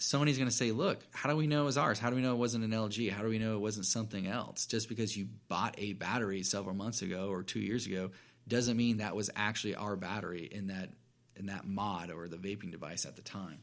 Sony's 0.01 0.39
going 0.39 0.49
to 0.49 0.55
say, 0.55 0.73
look, 0.73 0.99
how 1.13 1.31
do 1.31 1.37
we 1.37 1.47
know 1.47 1.63
it 1.63 1.67
was 1.67 1.79
ours? 1.79 1.99
How 1.99 2.11
do 2.11 2.17
we 2.17 2.23
know 2.23 2.33
it 2.33 2.39
wasn't 2.39 2.65
an 2.65 2.71
LG? 2.71 3.11
How 3.11 3.23
do 3.23 3.29
we 3.29 3.39
know 3.39 3.55
it 3.55 3.61
wasn't 3.61 3.87
something 3.87 4.27
else? 4.27 4.67
Just 4.67 4.89
because 4.89 5.17
you 5.17 5.29
bought 5.49 5.75
a 5.79 5.93
battery 5.93 6.43
several 6.43 6.75
months 6.75 7.03
ago 7.03 7.29
or 7.29 7.43
two 7.43 7.61
years 7.61 7.87
ago 7.87 8.11
doesn't 8.49 8.77
mean 8.77 8.97
that 8.97 9.15
was 9.15 9.31
actually 9.37 9.75
our 9.75 9.97
battery 9.97 10.49
in 10.51 10.69
that 10.69 10.89
in 11.37 11.47
that 11.47 11.67
mod 11.67 12.11
or 12.11 12.29
the 12.29 12.37
vaping 12.37 12.71
device 12.71 13.07
at 13.07 13.17
the 13.17 13.23
time. 13.23 13.59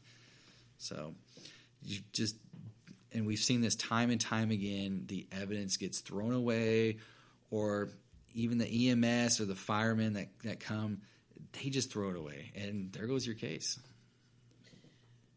So 0.78 1.14
you 1.82 2.00
just 2.12 2.36
and 3.12 3.26
we've 3.26 3.38
seen 3.38 3.60
this 3.60 3.76
time 3.76 4.10
and 4.10 4.20
time 4.20 4.50
again. 4.50 5.04
The 5.06 5.26
evidence 5.32 5.76
gets 5.76 6.00
thrown 6.00 6.32
away, 6.32 6.98
or 7.50 7.88
even 8.34 8.58
the 8.58 8.90
EMS 8.90 9.40
or 9.40 9.46
the 9.46 9.54
firemen 9.54 10.14
that, 10.14 10.28
that 10.44 10.60
come, 10.60 11.00
they 11.52 11.70
just 11.70 11.90
throw 11.90 12.10
it 12.10 12.16
away, 12.16 12.52
and 12.54 12.92
there 12.92 13.06
goes 13.06 13.26
your 13.26 13.34
case. 13.34 13.78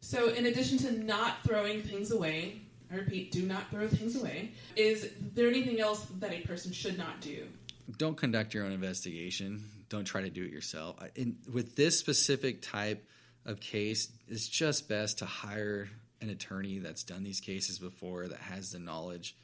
So, 0.01 0.29
in 0.29 0.47
addition 0.47 0.77
to 0.79 0.91
not 0.91 1.43
throwing 1.43 1.81
things 1.83 2.11
away, 2.11 2.61
I 2.91 2.95
repeat, 2.95 3.31
do 3.31 3.43
not 3.43 3.69
throw 3.69 3.87
things 3.87 4.15
away. 4.15 4.51
Is 4.75 5.09
there 5.33 5.47
anything 5.47 5.79
else 5.79 6.05
that 6.19 6.33
a 6.33 6.41
person 6.41 6.71
should 6.71 6.97
not 6.97 7.21
do? 7.21 7.47
Don't 7.97 8.17
conduct 8.17 8.53
your 8.53 8.65
own 8.65 8.71
investigation. 8.71 9.63
Don't 9.89 10.05
try 10.05 10.21
to 10.21 10.29
do 10.29 10.43
it 10.43 10.51
yourself. 10.51 10.97
In, 11.15 11.37
with 11.51 11.75
this 11.75 11.99
specific 11.99 12.61
type 12.61 13.07
of 13.45 13.59
case, 13.59 14.09
it's 14.27 14.47
just 14.47 14.89
best 14.89 15.19
to 15.19 15.25
hire 15.25 15.89
an 16.19 16.29
attorney 16.29 16.79
that's 16.79 17.03
done 17.03 17.23
these 17.23 17.39
cases 17.39 17.79
before, 17.79 18.27
that 18.27 18.39
has 18.39 18.71
the 18.71 18.79
knowledge. 18.79 19.35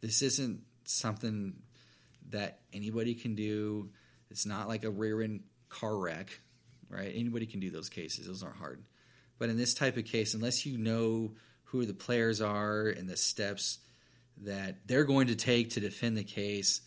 This 0.00 0.22
isn't 0.22 0.62
something 0.84 1.54
that 2.30 2.60
anybody 2.72 3.14
can 3.14 3.34
do. 3.34 3.90
It's 4.30 4.46
not 4.46 4.68
like 4.68 4.84
a 4.84 4.90
rear 4.90 5.22
end 5.22 5.42
car 5.68 5.96
wreck, 5.96 6.40
right? 6.88 7.12
Anybody 7.14 7.46
can 7.46 7.60
do 7.60 7.70
those 7.70 7.88
cases, 7.88 8.26
those 8.26 8.42
aren't 8.42 8.56
hard. 8.56 8.82
But 9.38 9.50
in 9.50 9.56
this 9.56 9.74
type 9.74 9.96
of 9.96 10.04
case, 10.04 10.34
unless 10.34 10.66
you 10.66 10.78
know 10.78 11.32
who 11.64 11.86
the 11.86 11.94
players 11.94 12.40
are 12.40 12.88
and 12.88 13.08
the 13.08 13.16
steps 13.16 13.78
that 14.42 14.86
they're 14.86 15.04
going 15.04 15.28
to 15.28 15.36
take 15.36 15.70
to 15.70 15.80
defend 15.80 16.16
the 16.16 16.24
case, 16.24 16.80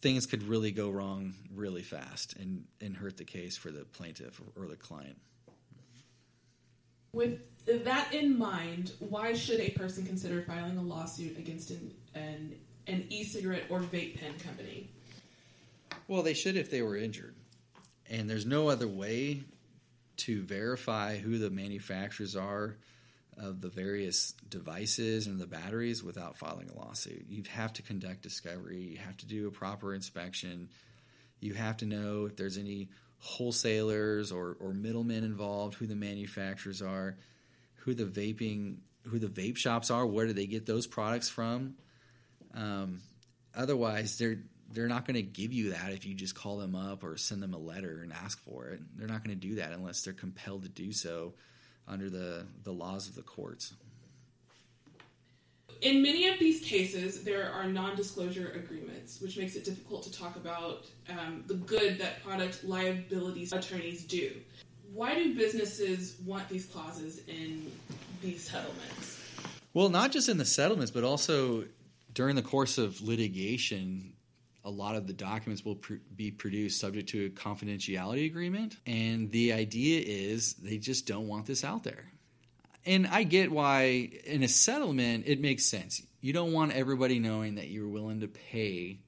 things 0.00 0.26
could 0.26 0.42
really 0.42 0.70
go 0.70 0.90
wrong 0.90 1.34
really 1.54 1.82
fast 1.82 2.36
and, 2.36 2.64
and 2.80 2.96
hurt 2.96 3.16
the 3.16 3.24
case 3.24 3.56
for 3.56 3.70
the 3.70 3.84
plaintiff 3.84 4.40
or, 4.56 4.66
the 4.66 4.76
client. 4.76 5.16
With 7.12 7.40
that 7.84 8.12
in 8.12 8.36
mind, 8.36 8.92
why 8.98 9.34
should 9.34 9.60
a 9.60 9.70
person 9.70 10.04
consider 10.04 10.42
filing 10.42 10.76
a 10.76 10.82
lawsuit 10.82 11.38
against 11.38 11.70
an, 11.70 11.94
an, 12.14 12.54
an 12.86 13.06
e 13.08 13.24
cigarette 13.24 13.64
or 13.70 13.80
vape 13.80 14.20
pen 14.20 14.34
company? 14.44 14.90
Well, 16.08 16.22
they 16.22 16.34
should 16.34 16.56
if 16.56 16.70
they 16.70 16.82
were 16.82 16.96
injured. 16.96 17.34
And 18.10 18.28
there's 18.28 18.46
no 18.46 18.68
other 18.68 18.88
way 18.88 19.42
to 20.18 20.42
verify 20.42 21.16
who 21.16 21.38
the 21.38 21.50
manufacturers 21.50 22.36
are 22.36 22.76
of 23.36 23.60
the 23.60 23.68
various 23.68 24.32
devices 24.48 25.26
and 25.26 25.40
the 25.40 25.46
batteries 25.46 26.04
without 26.04 26.36
filing 26.36 26.70
a 26.70 26.78
lawsuit. 26.78 27.26
You 27.28 27.42
have 27.50 27.72
to 27.74 27.82
conduct 27.82 28.22
discovery, 28.22 28.80
you 28.80 28.98
have 28.98 29.16
to 29.18 29.26
do 29.26 29.48
a 29.48 29.50
proper 29.50 29.94
inspection, 29.94 30.68
you 31.40 31.54
have 31.54 31.78
to 31.78 31.86
know 31.86 32.26
if 32.26 32.36
there's 32.36 32.58
any 32.58 32.88
wholesalers 33.18 34.30
or, 34.30 34.56
or 34.60 34.72
middlemen 34.72 35.24
involved, 35.24 35.74
who 35.74 35.86
the 35.86 35.96
manufacturers 35.96 36.80
are, 36.80 37.16
who 37.76 37.94
the 37.94 38.04
vaping, 38.04 38.76
who 39.08 39.18
the 39.18 39.26
vape 39.26 39.56
shops 39.56 39.90
are, 39.90 40.06
where 40.06 40.26
do 40.26 40.32
they 40.32 40.46
get 40.46 40.66
those 40.66 40.86
products 40.86 41.28
from. 41.28 41.74
Um, 42.54 43.00
otherwise, 43.54 44.16
they're 44.18 44.42
they're 44.74 44.88
not 44.88 45.06
going 45.06 45.14
to 45.14 45.22
give 45.22 45.52
you 45.52 45.70
that 45.70 45.92
if 45.92 46.04
you 46.04 46.14
just 46.14 46.34
call 46.34 46.58
them 46.58 46.74
up 46.74 47.04
or 47.04 47.16
send 47.16 47.42
them 47.42 47.54
a 47.54 47.58
letter 47.58 48.00
and 48.02 48.12
ask 48.12 48.40
for 48.40 48.68
it. 48.68 48.80
They're 48.96 49.08
not 49.08 49.24
going 49.24 49.38
to 49.38 49.48
do 49.48 49.54
that 49.56 49.72
unless 49.72 50.02
they're 50.02 50.12
compelled 50.12 50.64
to 50.64 50.68
do 50.68 50.92
so 50.92 51.34
under 51.86 52.10
the, 52.10 52.46
the 52.64 52.72
laws 52.72 53.08
of 53.08 53.14
the 53.14 53.22
courts. 53.22 53.74
In 55.80 56.02
many 56.02 56.28
of 56.28 56.38
these 56.38 56.60
cases, 56.60 57.24
there 57.24 57.50
are 57.52 57.66
non 57.66 57.94
disclosure 57.94 58.52
agreements, 58.54 59.20
which 59.20 59.36
makes 59.36 59.54
it 59.54 59.64
difficult 59.64 60.02
to 60.04 60.12
talk 60.12 60.36
about 60.36 60.86
um, 61.10 61.44
the 61.46 61.54
good 61.54 61.98
that 61.98 62.22
product 62.24 62.64
liability 62.64 63.48
attorneys 63.52 64.04
do. 64.04 64.32
Why 64.92 65.14
do 65.14 65.34
businesses 65.34 66.16
want 66.24 66.48
these 66.48 66.66
clauses 66.66 67.22
in 67.26 67.70
these 68.22 68.48
settlements? 68.48 69.20
Well, 69.74 69.88
not 69.88 70.12
just 70.12 70.28
in 70.28 70.38
the 70.38 70.44
settlements, 70.44 70.92
but 70.92 71.04
also 71.04 71.64
during 72.14 72.36
the 72.36 72.42
course 72.42 72.78
of 72.78 73.00
litigation, 73.02 74.13
a 74.64 74.70
lot 74.70 74.96
of 74.96 75.06
the 75.06 75.12
documents 75.12 75.64
will 75.64 75.76
pr- 75.76 75.94
be 76.16 76.30
produced 76.30 76.80
subject 76.80 77.10
to 77.10 77.26
a 77.26 77.28
confidentiality 77.30 78.26
agreement. 78.26 78.76
And 78.86 79.30
the 79.30 79.52
idea 79.52 80.02
is 80.04 80.54
they 80.54 80.78
just 80.78 81.06
don't 81.06 81.28
want 81.28 81.46
this 81.46 81.64
out 81.64 81.84
there 81.84 82.14
and 82.86 83.06
I 83.06 83.22
get 83.22 83.50
why 83.50 84.10
in 84.24 84.42
a 84.42 84.48
settlement 84.48 85.24
it 85.26 85.40
makes 85.40 85.64
sense. 85.64 86.02
You 86.20 86.32
don't 86.32 86.52
want 86.52 86.72
everybody 86.72 87.18
knowing 87.18 87.56
that 87.56 87.68
you're 87.68 87.88
willing 87.88 88.20
to 88.20 88.28
pay 88.28 89.00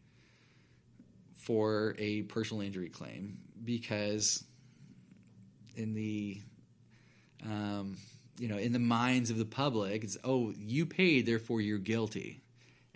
for 1.35 1.95
a 1.99 2.23
personal 2.23 2.63
injury 2.63 2.89
claim 2.89 3.39
because 3.65 4.45
in 5.77 5.95
the 5.95 6.41
um, 7.45 7.97
you 8.39 8.49
know 8.49 8.57
in 8.57 8.73
the 8.73 8.79
minds 8.79 9.31
of 9.31 9.39
the 9.39 9.45
public 9.45 10.03
it's 10.05 10.17
oh 10.25 10.53
you 10.57 10.87
paid 10.87 11.27
therefore 11.27 11.61
you're 11.61 11.79
guilty 11.79 12.41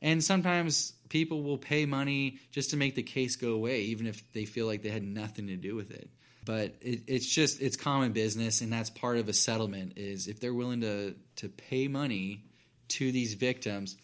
and 0.01 0.25
sometimes 0.25 0.94
people 1.11 1.42
will 1.42 1.59
pay 1.59 1.85
money 1.85 2.38
just 2.53 2.70
to 2.70 2.77
make 2.79 2.94
the 2.94 3.03
case 3.03 3.37
go 3.37 3.53
away 3.53 3.83
even 3.83 4.07
if 4.07 4.33
they 4.33 4.46
feel 4.46 4.66
like 4.66 4.83
they 4.83 4.88
had 4.88 5.03
nothing 5.03 5.49
to 5.49 5.57
do 5.57 5.75
with 5.75 5.90
it. 5.90 6.09
But 6.46 6.77
it, 6.81 7.03
it's 7.07 7.27
just 7.27 7.61
it's 7.61 7.77
common 7.77 8.12
business 8.12 8.62
and 8.62 8.73
that's 8.73 8.88
part 8.88 9.18
of 9.18 9.29
a 9.29 9.35
settlement 9.35 9.99
is 9.99 10.27
if 10.27 10.40
they're 10.40 10.55
willing 10.55 10.81
to 10.81 11.14
to 11.37 11.49
pay 11.51 11.88
money 11.88 12.44
to 12.88 13.12
these 13.12 13.35
victims 13.35 13.96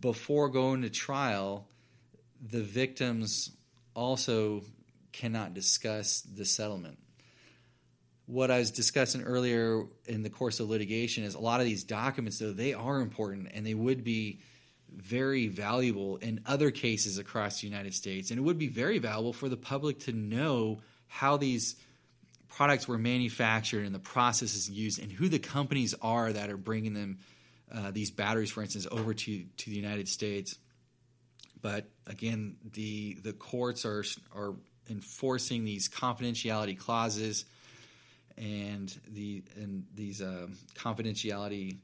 before 0.00 0.48
going 0.48 0.82
to 0.82 0.90
trial 0.90 1.68
the 2.44 2.62
victims 2.62 3.52
also 3.94 4.62
cannot 5.12 5.54
discuss 5.54 6.22
the 6.22 6.44
settlement. 6.44 6.98
What 8.26 8.50
i 8.50 8.58
was 8.58 8.70
discussing 8.70 9.22
earlier 9.22 9.84
in 10.06 10.22
the 10.22 10.30
course 10.30 10.58
of 10.58 10.70
litigation 10.70 11.22
is 11.22 11.34
a 11.34 11.40
lot 11.40 11.60
of 11.60 11.66
these 11.66 11.84
documents 11.84 12.38
though 12.38 12.52
they 12.52 12.72
are 12.72 13.00
important 13.00 13.48
and 13.52 13.66
they 13.66 13.74
would 13.74 14.02
be 14.02 14.40
very 14.96 15.48
valuable 15.48 16.16
in 16.16 16.40
other 16.46 16.70
cases 16.70 17.18
across 17.18 17.60
the 17.60 17.66
united 17.66 17.94
states. 17.94 18.30
And 18.30 18.38
it 18.38 18.42
would 18.42 18.58
be 18.58 18.68
very 18.68 18.98
valuable 18.98 19.32
for 19.32 19.48
the 19.48 19.56
public 19.56 20.00
to 20.00 20.12
know 20.12 20.80
how 21.06 21.36
these 21.36 21.76
products 22.48 22.86
were 22.86 22.98
manufactured 22.98 23.84
and 23.84 23.94
the 23.94 23.98
processes 23.98 24.68
used 24.68 25.02
and 25.02 25.10
who 25.10 25.28
the 25.28 25.38
companies 25.38 25.94
are 26.02 26.32
that 26.32 26.50
are 26.50 26.56
bringing 26.56 26.94
them 26.94 27.18
uh, 27.72 27.90
these 27.90 28.10
batteries 28.10 28.50
for 28.50 28.62
instance 28.62 28.86
over 28.90 29.14
to, 29.14 29.44
to 29.56 29.70
the 29.70 29.76
united 29.76 30.08
states. 30.08 30.56
But 31.60 31.88
again 32.06 32.56
the 32.72 33.14
the 33.22 33.32
courts 33.32 33.84
are 33.84 34.04
are 34.34 34.54
enforcing 34.90 35.64
these 35.64 35.88
confidentiality 35.88 36.78
clauses 36.78 37.44
and 38.36 38.94
the 39.08 39.42
and 39.56 39.86
these 39.94 40.20
uh, 40.20 40.48
confidentiality 40.74 41.76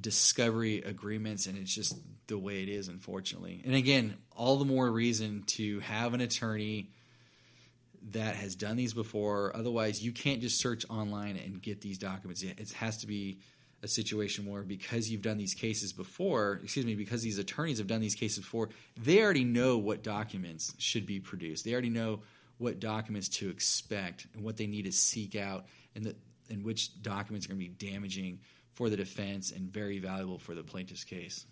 discovery 0.00 0.78
agreements 0.82 1.46
and 1.46 1.58
it's 1.58 1.74
just 1.74 1.96
the 2.28 2.38
way 2.38 2.62
it 2.62 2.68
is 2.68 2.88
unfortunately 2.88 3.62
and 3.64 3.74
again 3.74 4.16
all 4.36 4.56
the 4.56 4.64
more 4.64 4.90
reason 4.90 5.42
to 5.46 5.80
have 5.80 6.14
an 6.14 6.20
attorney 6.20 6.90
that 8.12 8.36
has 8.36 8.54
done 8.54 8.76
these 8.76 8.94
before. 8.94 9.54
Otherwise, 9.54 10.02
you 10.02 10.12
can't 10.12 10.40
just 10.40 10.60
search 10.60 10.84
online 10.88 11.36
and 11.36 11.60
get 11.60 11.80
these 11.80 11.98
documents. 11.98 12.42
It 12.42 12.70
has 12.72 12.98
to 12.98 13.06
be 13.06 13.38
a 13.82 13.88
situation 13.88 14.46
where 14.46 14.62
because 14.62 15.10
you've 15.10 15.22
done 15.22 15.36
these 15.36 15.54
cases 15.54 15.92
before, 15.92 16.60
excuse 16.62 16.84
me, 16.84 16.94
because 16.94 17.22
these 17.22 17.38
attorneys 17.38 17.78
have 17.78 17.86
done 17.86 18.00
these 18.00 18.14
cases 18.14 18.38
before, 18.38 18.70
they 18.96 19.22
already 19.22 19.44
know 19.44 19.78
what 19.78 20.02
documents 20.02 20.74
should 20.78 21.06
be 21.06 21.20
produced. 21.20 21.64
They 21.64 21.72
already 21.72 21.90
know 21.90 22.20
what 22.58 22.80
documents 22.80 23.28
to 23.28 23.48
expect 23.50 24.26
and 24.34 24.42
what 24.42 24.56
they 24.56 24.66
need 24.66 24.86
to 24.86 24.92
seek 24.92 25.36
out 25.36 25.66
and 25.94 26.04
the, 26.04 26.16
and 26.50 26.64
which 26.64 27.02
documents 27.02 27.46
are 27.46 27.50
going 27.50 27.60
to 27.60 27.68
be 27.68 27.90
damaging 27.90 28.40
for 28.78 28.88
the 28.88 28.96
defense 28.96 29.50
and 29.50 29.68
very 29.72 29.98
valuable 29.98 30.38
for 30.38 30.54
the 30.54 30.62
plaintiff's 30.62 31.02
case. 31.02 31.46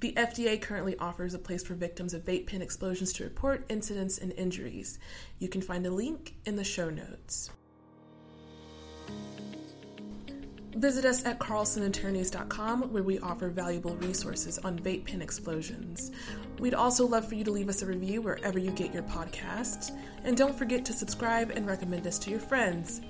The 0.00 0.12
FDA 0.14 0.60
currently 0.60 0.98
offers 0.98 1.34
a 1.34 1.38
place 1.38 1.62
for 1.62 1.74
victims 1.74 2.14
of 2.14 2.24
vape 2.24 2.48
pen 2.48 2.60
explosions 2.60 3.12
to 3.12 3.22
report 3.22 3.64
incidents 3.68 4.18
and 4.18 4.32
injuries. 4.32 4.98
You 5.38 5.48
can 5.48 5.62
find 5.62 5.86
a 5.86 5.90
link 5.92 6.34
in 6.44 6.56
the 6.56 6.64
show 6.64 6.90
notes. 6.90 7.50
Visit 10.74 11.04
us 11.04 11.24
at 11.24 11.38
carlsonattorneys.com 11.38 12.92
where 12.92 13.04
we 13.04 13.20
offer 13.20 13.48
valuable 13.48 13.94
resources 13.98 14.58
on 14.58 14.76
vape 14.80 15.06
pen 15.06 15.22
explosions. 15.22 16.10
We'd 16.58 16.74
also 16.74 17.06
love 17.06 17.28
for 17.28 17.36
you 17.36 17.44
to 17.44 17.52
leave 17.52 17.68
us 17.68 17.82
a 17.82 17.86
review 17.86 18.20
wherever 18.20 18.58
you 18.58 18.72
get 18.72 18.92
your 18.92 19.04
podcasts. 19.04 19.96
And 20.24 20.36
don't 20.36 20.58
forget 20.58 20.84
to 20.86 20.92
subscribe 20.92 21.50
and 21.50 21.68
recommend 21.68 22.08
us 22.08 22.18
to 22.18 22.30
your 22.30 22.40
friends. 22.40 23.00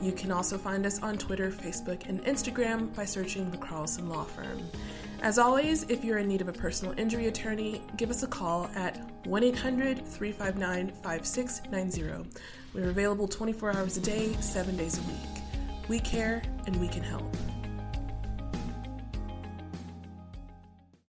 You 0.00 0.12
can 0.12 0.30
also 0.30 0.56
find 0.56 0.86
us 0.86 1.02
on 1.02 1.18
Twitter, 1.18 1.50
Facebook, 1.50 2.08
and 2.08 2.22
Instagram 2.24 2.94
by 2.94 3.04
searching 3.04 3.50
the 3.50 3.56
Carlson 3.56 4.08
Law 4.08 4.24
Firm. 4.24 4.62
As 5.20 5.38
always, 5.38 5.82
if 5.84 6.04
you're 6.04 6.18
in 6.18 6.28
need 6.28 6.40
of 6.40 6.48
a 6.48 6.52
personal 6.52 6.96
injury 6.96 7.26
attorney, 7.26 7.82
give 7.96 8.08
us 8.08 8.22
a 8.22 8.28
call 8.28 8.70
at 8.76 8.98
1 9.26 9.42
800 9.42 10.06
359 10.06 10.92
5690. 11.02 12.30
We're 12.72 12.90
available 12.90 13.26
24 13.26 13.76
hours 13.76 13.96
a 13.96 14.00
day, 14.00 14.34
7 14.34 14.76
days 14.76 14.98
a 14.98 15.02
week. 15.02 15.42
We 15.88 15.98
care 15.98 16.42
and 16.66 16.76
we 16.80 16.86
can 16.86 17.02
help. 17.02 17.34